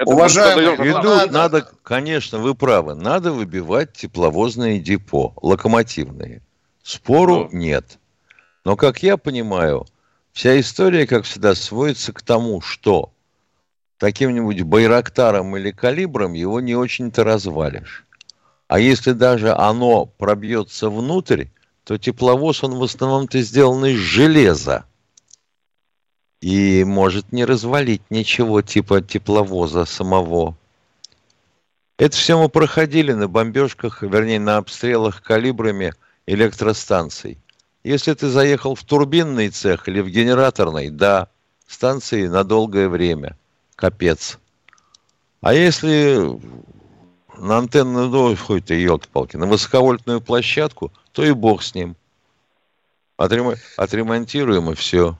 Уважаемые, 0.07 0.75
идут, 0.77 1.05
надо. 1.05 1.33
надо, 1.33 1.69
конечно, 1.83 2.39
вы 2.39 2.55
правы, 2.55 2.95
надо 2.95 3.33
выбивать 3.33 3.93
тепловозные 3.93 4.79
депо, 4.79 5.33
локомотивные. 5.43 6.43
Спору 6.83 7.49
ну. 7.51 7.59
нет. 7.59 7.99
Но, 8.65 8.77
как 8.77 9.03
я 9.03 9.17
понимаю, 9.17 9.87
вся 10.33 10.59
история, 10.61 11.07
как 11.07 11.25
всегда, 11.25 11.55
сводится 11.55 12.13
к 12.13 12.23
тому, 12.23 12.61
что 12.61 13.13
таким-нибудь 13.99 14.63
байрактаром 14.63 15.57
или 15.57 15.71
калибром 15.71 16.33
его 16.33 16.61
не 16.61 16.75
очень-то 16.75 17.25
развалишь. 17.25 18.05
А 18.69 18.79
если 18.79 19.13
даже 19.13 19.53
оно 19.53 20.07
пробьется 20.07 20.91
внутрь, 20.91 21.47
то 21.85 21.99
тепловоз, 21.99 22.63
он 22.63 22.77
в 22.77 22.83
основном-то 22.83 23.41
сделан 23.41 23.85
из 23.85 23.99
железа. 23.99 24.85
И 26.41 26.85
может 26.85 27.33
не 27.33 27.45
развалить 27.45 28.03
ничего 28.11 28.63
типа 28.63 29.03
тепловоза 29.03 29.85
самого. 29.85 30.57
Это 31.99 32.17
все 32.17 32.39
мы 32.39 32.49
проходили 32.49 33.13
на 33.13 33.29
бомбежках, 33.29 34.03
вернее, 34.03 34.41
на 34.41 34.57
обстрелах 34.57 35.23
калибрами 35.23 35.93
электростанций. 36.27 37.39
Если 37.85 38.15
ты 38.15 38.29
заехал 38.29 38.75
в 38.75 38.85
турбинный 38.85 39.51
цех 39.51 39.89
или 39.89 40.01
в 40.01 40.09
генераторный, 40.09 40.91
да, 40.91 41.29
станции 41.67 42.27
на 42.27 42.45
долгое 42.45 42.89
время. 42.89 43.37
Капец. 43.77 44.39
А 45.41 45.55
если 45.55 46.39
на 47.39 47.59
антенну, 47.59 48.09
ну, 48.09 48.37
хоть 48.37 48.67
ты, 48.67 48.75
елки-палки, 48.75 49.37
на 49.37 49.47
высоковольтную 49.47 50.21
площадку, 50.21 50.93
то 51.13 51.25
и 51.25 51.33
бог 51.33 51.63
с 51.63 51.75
ним. 51.75 51.97
Отрем... 53.17 53.55
Отремонтируем 53.77 54.71
и 54.71 54.75
все. 54.75 55.17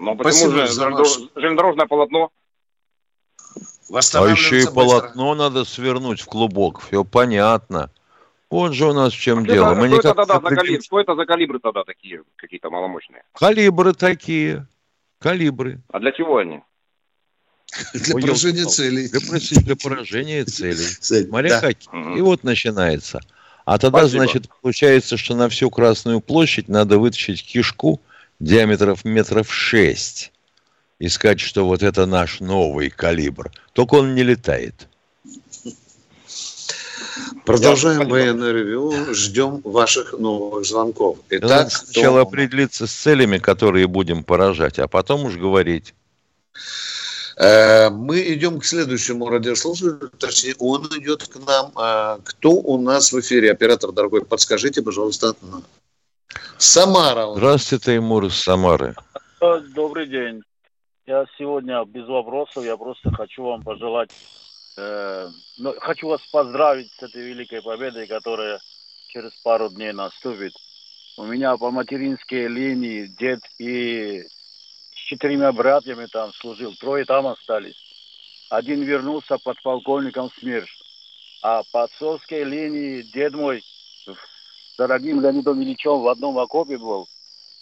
Ну, 0.00 0.16
почему 0.16 0.50
же 0.52 0.66
железнодорожное 0.66 1.86
полотно? 1.86 2.30
А 3.92 4.28
еще 4.28 4.62
и 4.62 4.66
полотно 4.66 5.34
надо 5.34 5.64
свернуть 5.64 6.22
в 6.22 6.26
клубок. 6.26 6.80
Все 6.80 7.04
понятно. 7.04 7.90
Вот 8.48 8.72
же 8.72 8.86
у 8.86 8.94
нас 8.94 9.12
в 9.12 9.20
чем 9.20 9.40
а 9.40 9.42
дело. 9.42 9.72
Это, 9.72 9.80
Мы 9.80 9.88
что, 9.88 9.96
никак... 9.96 10.12
это 10.12 10.26
тогда 10.26 10.48
за 10.48 10.56
калибр, 10.56 10.82
что 10.82 11.00
это 11.00 11.14
за 11.14 11.26
калибры 11.26 11.58
тогда 11.60 11.84
такие, 11.84 12.22
какие-то 12.36 12.70
маломощные? 12.70 13.22
Калибры 13.34 13.92
такие. 13.92 14.66
Калибры. 15.18 15.80
А 15.92 16.00
для 16.00 16.12
чего 16.12 16.38
они? 16.38 16.62
Для 17.92 18.14
Ой, 18.14 18.22
поражения 18.22 18.64
целей. 18.64 19.08
Для, 19.08 19.60
для 19.60 19.76
поражения 19.76 20.44
целей. 20.46 21.26
Смотри, 21.26 21.50
да. 21.50 21.70
И 22.16 22.20
вот 22.22 22.42
начинается. 22.42 23.20
А 23.66 23.78
тогда, 23.78 24.00
Спасибо. 24.00 24.24
значит, 24.24 24.48
получается, 24.62 25.16
что 25.18 25.36
на 25.36 25.48
всю 25.50 25.70
Красную 25.70 26.20
площадь 26.20 26.68
надо 26.68 26.98
вытащить 26.98 27.44
кишку 27.44 28.00
диаметров 28.40 29.04
метров 29.04 29.52
шесть. 29.52 30.32
И 30.98 31.08
сказать, 31.08 31.40
что 31.40 31.64
вот 31.64 31.82
это 31.82 32.04
наш 32.04 32.40
новый 32.40 32.90
калибр. 32.90 33.50
Только 33.72 33.94
он 33.94 34.14
не 34.14 34.22
летает. 34.22 34.88
Продолжаем 37.46 38.08
военное 38.08 38.52
ревю. 38.52 39.14
Ждем 39.14 39.60
ваших 39.64 40.12
новых 40.12 40.66
звонков. 40.66 41.18
Итак, 41.30 41.50
Надо 41.50 41.70
сначала 41.70 42.20
кто... 42.20 42.28
определиться 42.28 42.86
с 42.86 42.92
целями, 42.92 43.38
которые 43.38 43.86
будем 43.86 44.24
поражать, 44.24 44.78
а 44.78 44.88
потом 44.88 45.24
уж 45.24 45.36
говорить. 45.36 45.94
Э, 47.36 47.88
мы 47.88 48.20
идем 48.34 48.60
к 48.60 48.64
следующему 48.66 49.28
радиослушателю, 49.30 50.10
точнее, 50.18 50.54
он 50.58 50.86
идет 50.98 51.26
к 51.26 51.36
нам. 51.46 51.72
А, 51.74 52.20
кто 52.24 52.50
у 52.50 52.78
нас 52.78 53.12
в 53.12 53.20
эфире? 53.20 53.52
Оператор, 53.52 53.92
дорогой, 53.92 54.24
подскажите, 54.24 54.82
пожалуйста. 54.82 55.34
Самара. 56.58 57.32
Здравствуйте, 57.34 57.84
Таймур 57.84 58.26
из 58.26 58.34
Самары. 58.34 58.94
Добрый 59.74 60.06
день. 60.06 60.42
Я 61.06 61.26
сегодня 61.38 61.84
без 61.84 62.06
вопросов, 62.06 62.64
я 62.64 62.76
просто 62.76 63.10
хочу 63.10 63.42
вам 63.42 63.62
пожелать, 63.62 64.10
э, 64.76 65.28
ну, 65.58 65.74
хочу 65.80 66.06
вас 66.06 66.20
поздравить 66.30 66.92
с 66.92 67.02
этой 67.02 67.22
великой 67.22 67.62
победой, 67.62 68.06
которая 68.06 68.60
через 69.08 69.32
пару 69.42 69.70
дней 69.70 69.92
наступит. 69.92 70.52
У 71.16 71.24
меня 71.24 71.56
по 71.56 71.70
материнской 71.70 72.46
линии 72.46 73.06
дед 73.06 73.40
и 73.58 74.22
четырьмя 74.94 75.52
братьями 75.52 76.06
там 76.06 76.32
служил, 76.32 76.74
трое 76.78 77.04
там 77.04 77.26
остались. 77.26 77.76
Один 78.48 78.82
вернулся 78.82 79.38
подполковником 79.38 80.30
СМЕРШ. 80.38 80.70
А 81.42 81.62
по 81.72 81.84
отцовской 81.84 82.44
линии 82.44 83.02
дед 83.02 83.34
мой 83.34 83.62
с 83.62 83.69
дорогим 84.80 85.20
Леонидом 85.20 85.62
Ильичем 85.62 86.00
в 86.00 86.08
одном 86.08 86.38
окопе 86.38 86.78
был, 86.78 87.06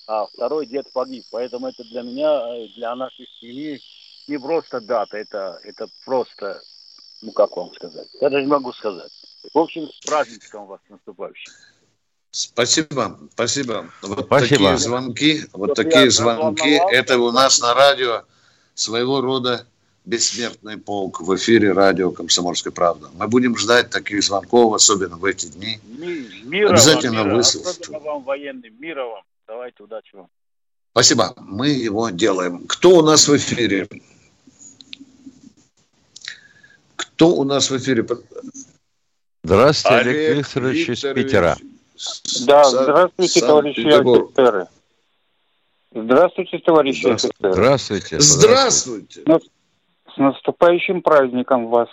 а 0.07 0.27
второй 0.27 0.67
дед 0.67 0.87
погиб. 0.93 1.25
Поэтому 1.33 1.67
это 1.67 1.83
для 1.83 2.03
меня, 2.03 2.31
э, 2.55 2.69
для 2.77 2.95
нашей 2.95 3.27
семьи 3.41 3.81
не 4.29 4.39
просто 4.39 4.81
дата, 4.81 5.17
это, 5.17 5.61
это 5.65 5.89
просто, 6.05 6.61
ну 7.23 7.33
как 7.33 7.57
вам 7.57 7.75
сказать, 7.75 8.07
я 8.21 8.31
даже 8.31 8.45
не 8.45 8.51
могу 8.51 8.73
сказать. 8.73 9.11
В 9.53 9.59
общем, 9.59 9.89
с 9.89 10.07
праздником 10.07 10.67
вас 10.67 10.81
наступающим. 10.89 11.53
Спасибо, 12.31 13.19
спасибо. 13.33 13.91
Вот 14.03 14.27
спасибо. 14.27 14.49
такие 14.49 14.79
звонки, 14.79 15.41
вот 15.53 15.75
такие 15.75 16.11
звонки, 16.11 16.81
это 16.93 17.19
у 17.19 17.33
нас 17.33 17.61
на 17.61 17.75
радио 17.75 18.23
своего 18.75 19.21
рода 19.21 19.67
бессмертный 20.09 20.79
полк 20.79 21.21
в 21.21 21.37
эфире 21.37 21.73
радио 21.73 22.11
«Комсомольская 22.11 22.73
правда». 22.73 23.11
Мы 23.19 23.29
будем 23.29 23.59
ждать 23.59 23.91
таких 23.91 24.25
звонков, 24.25 24.73
особенно 24.75 25.17
в 25.17 25.25
эти 25.27 25.47
дни. 25.47 25.79
Мира 26.45 26.71
Обязательно 26.71 27.25
вам, 27.25 27.43
вам, 28.03 28.23
военным, 28.25 28.73
мира 28.81 29.05
вам. 29.05 29.23
Давайте, 29.47 29.83
удачи 29.83 30.17
вам. 30.17 30.29
Спасибо, 30.93 31.35
мы 31.37 31.69
его 31.69 32.09
делаем. 32.09 32.67
Кто 32.67 32.97
у 32.97 33.03
нас 33.03 33.29
в 33.29 33.37
эфире? 33.37 33.87
Кто 36.97 37.37
у 37.37 37.45
нас 37.45 37.71
в 37.71 37.77
эфире? 37.77 38.07
Здравствуйте, 39.45 39.97
Олег, 39.99 40.17
Олег 40.17 40.39
Викторович 40.39 40.89
из 40.89 41.01
Питера. 41.15 41.57
Да, 42.47 42.65
здравствуйте, 42.65 43.41
товарищи 43.41 43.87
офицеры. 43.87 44.67
Здравствуйте, 45.93 46.59
товарищи 46.61 47.07
офицеры. 47.07 47.53
Здравствуйте. 47.53 48.21
Здравствуйте. 48.21 49.23
С 50.19 50.21
наступающим 50.21 51.01
праздником 51.01 51.69
вас. 51.69 51.89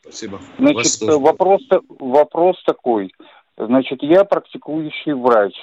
Спасибо. 0.00 0.40
Значит, 0.58 1.00
вопрос, 1.02 1.62
вопрос 1.88 2.60
такой. 2.64 3.14
Значит, 3.56 4.02
я 4.02 4.24
практикующий 4.24 5.12
врач. 5.12 5.54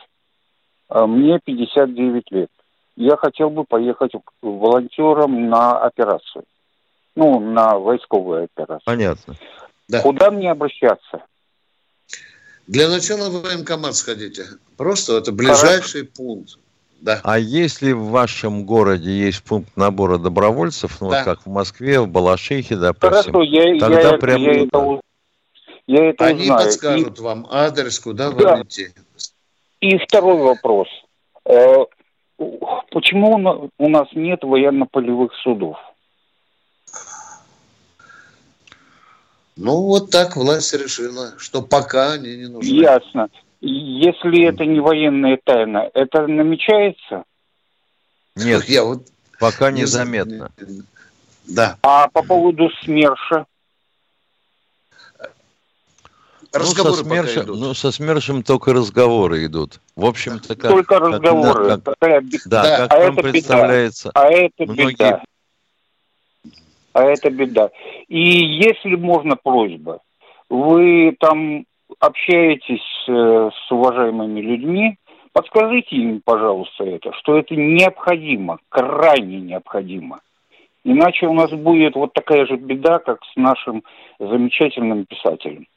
А 0.88 1.06
мне 1.06 1.38
59 1.44 2.32
лет. 2.32 2.50
Я 2.96 3.18
хотел 3.18 3.50
бы 3.50 3.66
поехать 3.66 4.14
волонтером 4.42 5.50
на 5.50 5.78
операцию. 5.78 6.46
Ну, 7.16 7.42
на 7.42 7.78
войсковую 7.78 8.46
операцию. 8.46 8.86
Понятно. 8.86 9.36
Да. 9.90 10.02
Куда 10.02 10.32
мне 10.32 10.52
обращаться? 10.52 11.24
Для 12.68 12.88
начала 12.88 13.30
в 13.30 13.42
военкомат 13.42 13.96
сходите. 13.96 14.46
Просто 14.78 15.18
это 15.18 15.34
ближайший 15.34 16.02
Хорошо. 16.02 16.14
пункт. 16.16 16.58
Да. 17.06 17.22
А 17.24 17.38
если 17.38 17.92
в 17.92 18.06
вашем 18.06 18.66
городе 18.66 19.12
есть 19.12 19.44
пункт 19.44 19.78
набора 19.78 20.18
добровольцев, 20.18 21.00
ну, 21.02 21.12
да. 21.12 21.24
как 21.24 21.46
в 21.46 21.46
Москве, 21.46 22.00
в 22.00 22.08
Балашихе, 22.08 22.78
допустим, 22.78 23.34
Хорошо, 23.34 23.44
я, 23.44 23.80
тогда 23.80 24.02
я, 24.02 24.18
прям... 24.18 24.42
Я 24.42 24.64
это, 24.64 25.00
я 25.86 26.10
это 26.10 26.26
Они 26.26 26.46
знаю. 26.46 26.66
подскажут 26.66 27.20
и... 27.20 27.22
вам 27.22 27.46
адрес, 27.52 28.00
куда 28.00 28.32
да. 28.32 28.56
вы 28.56 28.64
идти. 28.64 28.88
И 29.82 30.00
второй 30.00 30.40
вопрос. 30.40 30.88
Э, 31.46 31.86
почему 32.90 33.70
у 33.78 33.90
нас 33.90 34.08
нет 34.16 34.44
военно-полевых 34.44 35.32
судов? 35.44 35.78
Ну, 39.56 39.82
вот 39.84 40.10
так 40.10 40.36
власть 40.36 40.74
решила, 40.74 41.34
что 41.38 41.62
пока 41.62 42.14
они 42.14 42.36
не 42.36 42.48
нужны. 42.48 42.68
Ясно. 42.68 43.30
Если 43.68 44.44
это 44.44 44.64
не 44.64 44.80
военная 44.80 45.40
тайна, 45.44 45.90
это 45.96 46.28
намечается? 46.28 47.24
Нет, 48.36 48.66
я 48.66 48.84
вот 48.84 49.08
пока 49.40 49.72
незаметно. 49.72 50.52
Да. 51.48 51.80
А 51.82 52.08
по 52.10 52.22
поводу 52.22 52.70
СМЕРШа? 52.84 53.48
Разговоры 56.54 56.92
ну, 56.92 56.96
со, 56.96 57.04
СМЕРШем, 57.04 57.44
идут. 57.44 57.60
ну, 57.60 57.74
со 57.74 57.92
СМЕРШем 57.92 58.44
только 58.44 58.72
разговоры 58.72 59.46
идут. 59.46 59.82
В 59.96 60.06
общем-то, 60.06 60.56
как... 60.56 60.70
Только 60.70 61.00
разговоры. 61.00 61.70
Как, 61.70 61.98
как, 62.00 62.24
да, 62.46 62.64
да, 62.64 62.78
как 62.78 62.94
а 62.94 63.04
нам 63.04 63.16
представляется... 63.16 64.10
Беда. 64.10 64.22
А 64.22 64.30
это 64.30 64.66
многие... 64.72 64.94
беда. 64.94 65.24
А 66.94 67.04
это 67.04 67.30
беда. 67.32 67.72
И 68.10 68.20
если 68.20 68.96
можно 68.96 69.36
просьба, 69.36 70.02
вы 70.50 71.18
там 71.20 71.66
общаетесь 72.00 72.82
с 73.08 73.72
уважаемыми 73.72 74.42
людьми, 74.42 74.98
подскажите 75.34 75.96
им, 75.96 76.22
пожалуйста, 76.24 76.84
это, 76.84 77.12
что 77.14 77.38
это 77.38 77.56
необходимо, 77.56 78.60
крайне 78.70 79.40
необходимо. 79.42 80.20
Иначе 80.84 81.28
у 81.28 81.34
нас 81.34 81.50
будет 81.52 81.96
вот 81.96 82.14
такая 82.14 82.46
же 82.46 82.58
беда, 82.58 83.00
как 83.00 83.20
с 83.34 83.36
нашим 83.36 83.84
замечательным 84.20 85.06
писателем. 85.06 85.68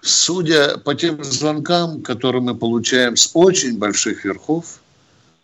Судя 0.00 0.78
по 0.78 0.94
тем 0.94 1.22
звонкам, 1.22 2.02
которые 2.02 2.42
мы 2.42 2.54
получаем 2.54 3.16
с 3.16 3.30
очень 3.34 3.78
больших 3.78 4.24
верхов, 4.24 4.80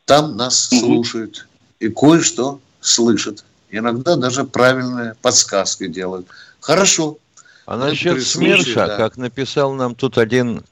там 0.04 0.36
нас 0.36 0.72
mm-hmm. 0.72 0.78
слушают 0.80 1.48
и 1.78 1.88
кое-что 1.88 2.59
слышат. 2.80 3.44
Иногда 3.70 4.16
даже 4.16 4.44
правильные 4.44 5.14
подсказки 5.20 5.86
делают. 5.86 6.26
Хорошо. 6.61 7.18
А 7.68 7.76
насчет 7.76 8.22
СМЕРШа, 8.22 8.86
да. 8.86 8.96
как 8.96 9.18
написал 9.18 9.74
нам 9.74 9.94
тут 9.94 10.16
один, 10.16 10.62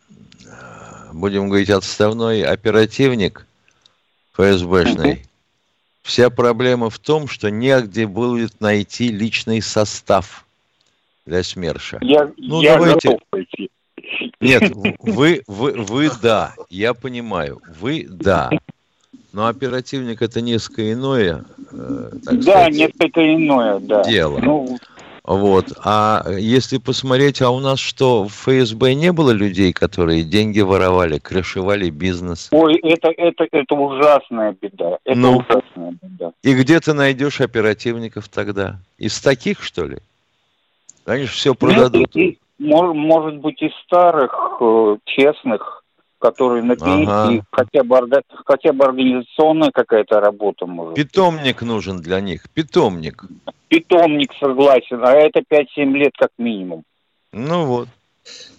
э, 0.46 1.12
будем 1.12 1.50
говорить, 1.50 1.68
отставной 1.68 2.42
оперативник 2.42 3.46
ФСБшный, 4.32 5.12
mm-hmm. 5.12 5.26
вся 6.00 6.30
проблема 6.30 6.88
в 6.88 6.98
том, 6.98 7.28
что 7.28 7.50
негде 7.50 8.06
будет 8.06 8.62
найти 8.62 9.08
личный 9.08 9.60
состав 9.60 10.46
для 11.26 11.42
СМЕРШа. 11.42 11.98
Я, 12.00 12.32
ну, 12.38 12.62
я 12.62 12.78
давайте... 12.78 13.18
пойти. 13.28 13.70
Нет, 14.40 14.72
вы, 15.00 15.42
вы, 15.46 15.72
вы 15.72 16.10
да, 16.22 16.54
я 16.70 16.94
понимаю, 16.94 17.60
вы 17.78 18.06
да. 18.08 18.48
Но 19.34 19.48
оперативник 19.48 20.22
это 20.22 20.40
несколько 20.40 20.90
иное. 20.94 21.44
Э, 21.72 22.10
так 22.24 22.36
да, 22.36 22.52
сказать, 22.52 22.72
несколько 22.72 23.34
иное, 23.34 23.80
да. 23.80 24.02
Дело. 24.04 24.38
Ну... 24.38 24.78
Вот. 25.26 25.72
А 25.84 26.22
если 26.38 26.78
посмотреть, 26.78 27.42
а 27.42 27.50
у 27.50 27.58
нас 27.58 27.80
что, 27.80 28.24
в 28.24 28.32
ФСБ 28.32 28.94
не 28.94 29.10
было 29.12 29.32
людей, 29.32 29.72
которые 29.72 30.22
деньги 30.22 30.60
воровали, 30.60 31.18
крышевали 31.18 31.90
бизнес? 31.90 32.48
Ой, 32.52 32.76
это, 32.76 33.08
это, 33.16 33.46
это 33.50 33.74
ужасная 33.74 34.56
беда. 34.60 34.98
Это 35.04 35.18
ну, 35.18 35.38
ужасная 35.38 35.96
беда. 36.00 36.32
И 36.42 36.54
где 36.54 36.78
ты 36.78 36.92
найдешь 36.92 37.40
оперативников 37.40 38.28
тогда? 38.28 38.76
Из 38.98 39.20
таких, 39.20 39.62
что 39.62 39.86
ли? 39.86 39.98
Они 41.04 41.24
же 41.24 41.32
все 41.32 41.54
продадут. 41.54 42.14
Нет, 42.14 42.36
может, 42.58 42.94
может 42.94 43.36
быть, 43.38 43.60
из 43.62 43.72
старых, 43.84 44.32
э, 44.60 44.96
честных, 45.06 45.75
которые 46.18 46.62
на 46.62 46.76
пенсии, 46.76 47.38
ага. 47.38 47.46
хотя, 47.50 47.84
бы, 47.84 48.22
хотя 48.44 48.72
бы 48.72 48.84
организационная 48.84 49.70
какая-то 49.70 50.20
работа 50.20 50.66
может. 50.66 50.94
Питомник 50.94 51.62
нужен 51.62 52.00
для 52.00 52.20
них, 52.20 52.48
питомник. 52.50 53.24
Питомник 53.68 54.32
согласен, 54.40 55.04
а 55.04 55.12
это 55.12 55.40
5-7 55.40 55.92
лет 55.92 56.12
как 56.18 56.30
минимум. 56.38 56.84
Ну 57.32 57.66
вот. 57.66 57.88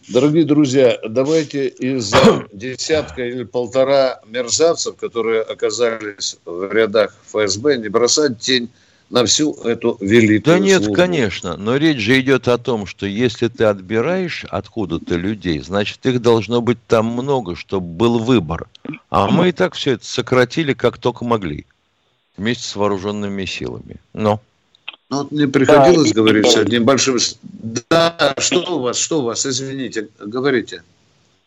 Дорогие 0.10 0.46
друзья, 0.46 0.98
давайте 1.08 1.68
из 1.68 2.14
десятка 2.54 3.26
или 3.26 3.44
полтора 3.44 4.22
мерзавцев, 4.26 4.96
которые 4.96 5.42
оказались 5.42 6.38
в 6.46 6.72
рядах 6.72 7.14
ФСБ, 7.26 7.78
не 7.78 7.90
бросать 7.90 8.40
тень 8.40 8.70
на 9.10 9.26
всю 9.26 9.54
эту 9.64 9.98
великую 10.02 10.42
Да 10.42 10.60
нет, 10.60 10.84
службу. 10.84 10.94
конечно, 10.94 11.58
но 11.58 11.78
речь 11.78 12.00
же 12.00 12.20
идет 12.20 12.48
о 12.48 12.58
том, 12.58 12.86
что 12.86 13.06
если 13.06 13.48
ты 13.48 13.66
отбираешь 13.66 14.46
откуда-то 14.50 15.16
людей, 15.16 15.60
значит, 15.60 16.06
их 16.06 16.22
должно 16.22 16.62
быть 16.62 16.78
там 16.88 17.06
много, 17.06 17.56
чтобы 17.56 17.88
был 17.88 18.20
выбор. 18.20 18.68
А 19.10 19.30
мы 19.30 19.50
и 19.50 19.52
так 19.52 19.76
все 19.76 19.94
это 19.94 20.06
сократили, 20.06 20.74
как 20.74 20.98
только 20.98 21.26
могли, 21.26 21.66
вместе 22.36 22.64
с 22.64 22.76
вооруженными 22.76 23.46
силами. 23.46 23.98
Но... 24.14 24.42
Ну, 25.10 25.20
вот 25.20 25.32
мне 25.32 25.48
приходилось 25.48 26.12
да, 26.12 26.16
говорить 26.16 26.48
с 26.48 26.58
одним 26.58 26.84
большим... 26.84 27.18
Да, 27.90 28.36
что 28.40 28.76
у 28.76 28.80
вас, 28.80 28.98
что 28.98 29.20
у 29.20 29.24
вас, 29.24 29.46
извините, 29.46 30.10
говорите. 30.20 30.84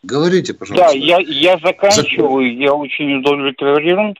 Говорите, 0.01 0.55
пожалуйста. 0.55 0.87
Да, 0.87 0.97
я, 0.97 1.19
я 1.19 1.59
заканчиваю, 1.59 2.57
я 2.57 2.73
очень 2.73 3.19
удовлетворен. 3.19 4.15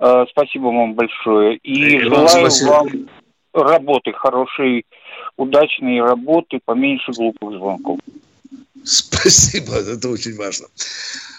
Э, 0.00 0.24
спасибо 0.30 0.66
вам 0.66 0.94
большое. 0.94 1.56
И, 1.58 1.96
и 1.96 2.00
желаю 2.00 2.28
спасибо. 2.28 2.68
вам 2.68 2.88
работы 3.52 4.12
хорошей, 4.12 4.86
удачной 5.36 6.00
работы, 6.00 6.60
поменьше 6.64 7.12
глупых 7.12 7.52
звонков. 7.52 7.98
Спасибо, 8.84 9.74
это 9.74 10.08
очень 10.08 10.36
важно. 10.36 10.66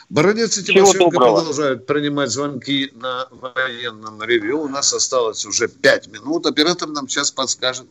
Баронец 0.09 0.57
и 0.57 0.63
Тимошенко 0.63 1.17
продолжают 1.17 1.85
принимать 1.85 2.29
звонки 2.29 2.91
на 2.95 3.27
военном 3.31 4.21
ревью. 4.23 4.61
У 4.61 4.67
нас 4.67 4.91
осталось 4.93 5.45
уже 5.45 5.67
пять 5.67 6.07
минут. 6.07 6.47
Оператор 6.47 6.89
нам 6.89 7.07
сейчас 7.07 7.31
подскажет. 7.31 7.87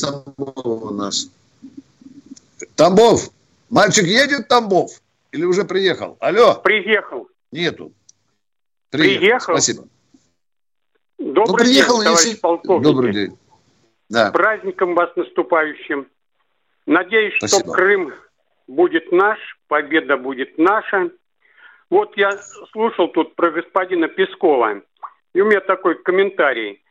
Тамбов 0.00 0.66
у 0.66 0.90
нас. 0.92 1.28
Тамбов! 2.76 3.30
Мальчик 3.70 4.04
едет, 4.04 4.48
Тамбов? 4.48 5.00
Или 5.32 5.44
уже 5.44 5.64
приехал? 5.64 6.16
Алло? 6.20 6.54
Приехал. 6.54 7.28
Нету. 7.50 7.92
Приехал. 8.98 9.20
приехал. 9.20 9.54
Спасибо. 9.54 9.88
Добрый 11.18 11.46
ну, 11.46 11.56
приехал, 11.56 11.96
день, 11.96 12.04
товарищ 12.04 12.26
если... 12.26 12.40
полковник. 12.40 12.84
Добрый 12.84 13.12
день. 13.12 13.38
Да. 14.10 14.28
С 14.28 14.32
праздником 14.32 14.94
вас 14.94 15.14
наступающим. 15.16 16.08
Надеюсь, 16.86 17.36
Спасибо. 17.38 17.62
что 17.62 17.72
Крым 17.72 18.14
будет 18.66 19.10
наш, 19.12 19.38
победа 19.68 20.16
будет 20.16 20.58
наша. 20.58 21.10
Вот 21.90 22.16
я 22.16 22.32
слушал 22.72 23.08
тут 23.08 23.34
про 23.34 23.50
господина 23.50 24.08
Пескова, 24.08 24.82
и 25.32 25.40
у 25.40 25.46
меня 25.46 25.60
такой 25.60 26.02
комментарий. 26.02 26.82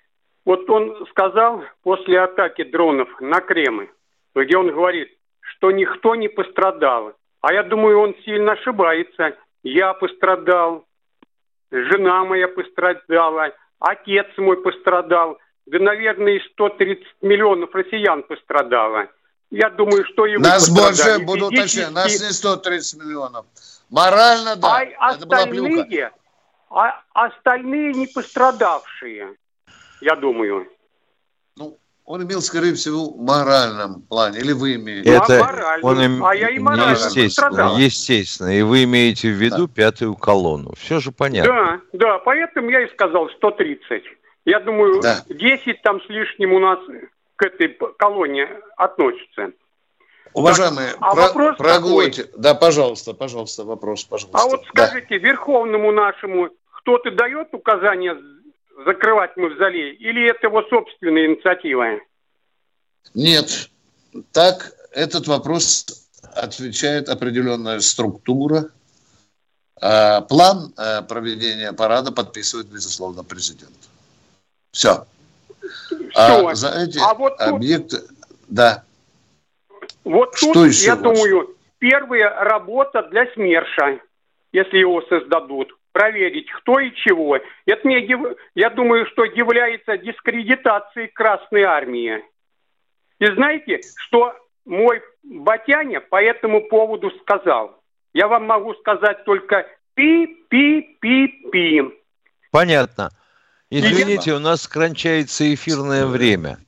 Вот 0.45 0.69
он 0.69 1.05
сказал 1.09 1.63
после 1.83 2.19
атаки 2.19 2.63
дронов 2.63 3.09
на 3.21 3.39
Кремль, 3.39 3.89
где 4.35 4.57
он 4.57 4.71
говорит, 4.71 5.09
что 5.41 5.71
никто 5.71 6.15
не 6.15 6.27
пострадал. 6.27 7.13
А 7.41 7.53
я 7.53 7.63
думаю, 7.63 7.99
он 7.99 8.15
сильно 8.25 8.53
ошибается. 8.53 9.37
Я 9.63 9.93
пострадал, 9.93 10.85
жена 11.73 12.23
моя 12.23 12.47
пострадала, 12.47 13.51
отец 13.79 14.27
мой 14.37 14.61
пострадал, 14.61 15.39
да, 15.65 15.79
наверное, 15.79 16.39
130 16.53 17.05
миллионов 17.21 17.73
россиян 17.73 18.23
пострадало. 18.23 19.07
Я 19.49 19.69
думаю, 19.69 20.05
что 20.05 20.25
и 20.25 20.37
Нас 20.37 20.69
больше, 20.69 21.19
буду 21.19 21.47
уточнять, 21.47 21.91
нас 21.91 22.21
не 22.21 22.31
130 22.31 23.01
миллионов. 23.01 23.45
Морально, 23.89 24.55
да, 24.55 24.77
а 24.77 24.83
это 24.83 24.97
остальные, 24.99 26.11
А 26.69 27.01
остальные 27.13 27.93
не 27.93 28.07
пострадавшие, 28.07 29.35
я 30.01 30.15
думаю. 30.15 30.67
Он 32.05 32.21
имел, 32.23 32.41
скорее 32.41 32.73
всего, 32.73 33.11
в 33.11 33.21
моральном 33.21 34.01
плане, 34.01 34.39
или 34.39 34.51
вы 34.51 34.75
имеете? 34.75 35.09
Это 35.09 35.39
а 35.39 35.77
он 35.81 36.01
им... 36.01 36.25
а 36.25 36.35
я 36.35 36.49
и 36.49 36.59
морально 36.59 36.91
естественно, 36.91 37.75
естественно, 37.77 38.49
и 38.49 38.61
вы 38.61 38.83
имеете 38.83 39.29
в 39.29 39.41
виду 39.41 39.67
да. 39.67 39.73
пятую 39.73 40.15
колонну. 40.15 40.73
Все 40.75 40.99
же 40.99 41.11
понятно. 41.13 41.81
Да, 41.93 41.99
да, 41.99 42.19
поэтому 42.19 42.69
я 42.69 42.81
и 42.81 42.91
сказал 42.91 43.29
130. 43.29 44.03
Я 44.45 44.59
думаю, 44.59 45.01
да. 45.01 45.23
10 45.29 45.81
там 45.81 46.01
с 46.01 46.09
лишним 46.09 46.51
у 46.51 46.59
нас 46.59 46.79
к 47.37 47.43
этой 47.43 47.69
колонне 47.97 48.49
относятся. 48.75 49.53
Уважаемые, 50.33 50.89
так, 50.89 50.97
а 50.99 51.13
про, 51.13 51.21
вопрос 51.21 51.57
проглотите. 51.57 52.23
Такой. 52.23 52.41
Да, 52.41 52.55
пожалуйста, 52.55 53.13
пожалуйста, 53.13 53.63
вопрос, 53.63 54.03
пожалуйста. 54.03 54.39
А 54.39 54.49
вот 54.49 54.65
скажите, 54.67 55.19
да. 55.19 55.27
Верховному 55.27 55.91
нашему 55.93 56.49
кто-то 56.71 57.11
дает 57.11 57.53
указания 57.53 58.17
закрывать 58.85 59.35
мавзолей, 59.37 59.93
или 59.95 60.29
это 60.29 60.47
его 60.47 60.63
собственная 60.63 61.27
инициатива? 61.27 61.99
Нет. 63.13 63.69
Так 64.31 64.71
этот 64.91 65.27
вопрос 65.27 65.85
отвечает 66.35 67.09
определенная 67.09 67.79
структура. 67.79 68.69
А 69.81 70.21
план 70.21 70.73
э, 70.77 71.01
проведения 71.01 71.73
парада 71.73 72.11
подписывает, 72.11 72.67
безусловно, 72.67 73.23
президент. 73.23 73.75
Все. 74.71 75.05
Все. 75.59 76.47
А 76.47 76.55
за 76.55 76.69
эти 76.83 76.99
а 76.99 77.13
вот 77.13 77.33
объекты... 77.39 77.99
Тут... 77.99 78.09
Да. 78.47 78.83
Вот 80.03 80.35
Что 80.35 80.53
тут, 80.53 80.67
еще 80.67 80.85
я 80.85 80.95
думаю, 80.95 81.55
первая 81.79 82.29
работа 82.43 83.03
для 83.03 83.25
СМЕРШа, 83.33 83.99
если 84.51 84.77
его 84.77 85.01
создадут 85.03 85.73
проверить, 85.93 86.51
кто 86.51 86.79
и 86.79 86.93
чего. 86.93 87.37
Это 87.65 87.87
мне, 87.87 88.05
я 88.55 88.69
думаю, 88.69 89.05
что 89.05 89.23
является 89.23 89.97
дискредитацией 89.97 91.07
Красной 91.07 91.63
Армии. 91.63 92.21
И 93.19 93.25
знаете, 93.27 93.79
что 93.95 94.35
мой 94.65 95.01
Батяня 95.23 96.01
по 96.01 96.21
этому 96.21 96.67
поводу 96.67 97.11
сказал? 97.21 97.79
Я 98.13 98.27
вам 98.27 98.45
могу 98.45 98.73
сказать 98.75 99.23
только 99.23 99.65
пи-пи-пи-пи. 99.95 101.81
Понятно. 102.51 103.11
Извините, 103.69 104.33
у 104.33 104.39
нас 104.39 104.67
кончается 104.67 105.51
эфирное 105.53 106.05
время. 106.05 106.59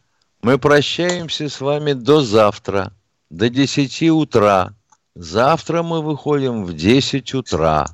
Мы 0.41 0.57
прощаемся 0.57 1.49
с 1.49 1.61
вами 1.61 1.93
до 1.93 2.21
завтра, 2.21 2.91
до 3.29 3.49
10 3.49 4.09
утра. 4.09 4.73
Завтра 5.13 5.83
мы 5.83 6.01
выходим 6.01 6.65
в 6.65 6.73
10 6.73 7.33
утра. 7.33 7.87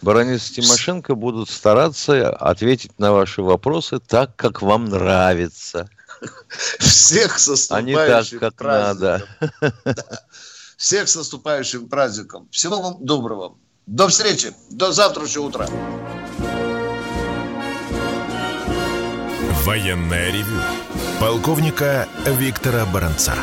Баранец 0.00 0.50
Тимошенко 0.50 1.14
будут 1.14 1.50
стараться 1.50 2.30
ответить 2.30 2.98
на 2.98 3.12
ваши 3.12 3.42
вопросы 3.42 3.98
так, 3.98 4.36
как 4.36 4.62
вам 4.62 4.86
нравится. 4.86 5.88
Всех 6.78 7.38
с 7.38 7.70
а 7.70 7.80
не 7.80 7.94
так, 7.94 8.26
как 8.40 8.54
праздником. 8.54 9.22
надо. 9.60 9.74
Всех 10.76 11.08
с 11.08 11.16
наступающим 11.16 11.88
праздником. 11.88 12.48
Всего 12.50 12.80
вам 12.80 13.04
доброго. 13.04 13.56
До 13.86 14.08
встречи. 14.08 14.52
До 14.70 14.92
завтрашнего 14.92 15.44
утра. 15.44 15.66
Военная 19.64 20.30
ревю. 20.30 20.60
Полковника 21.20 22.08
Виктора 22.24 22.86
Баранца. 22.86 23.34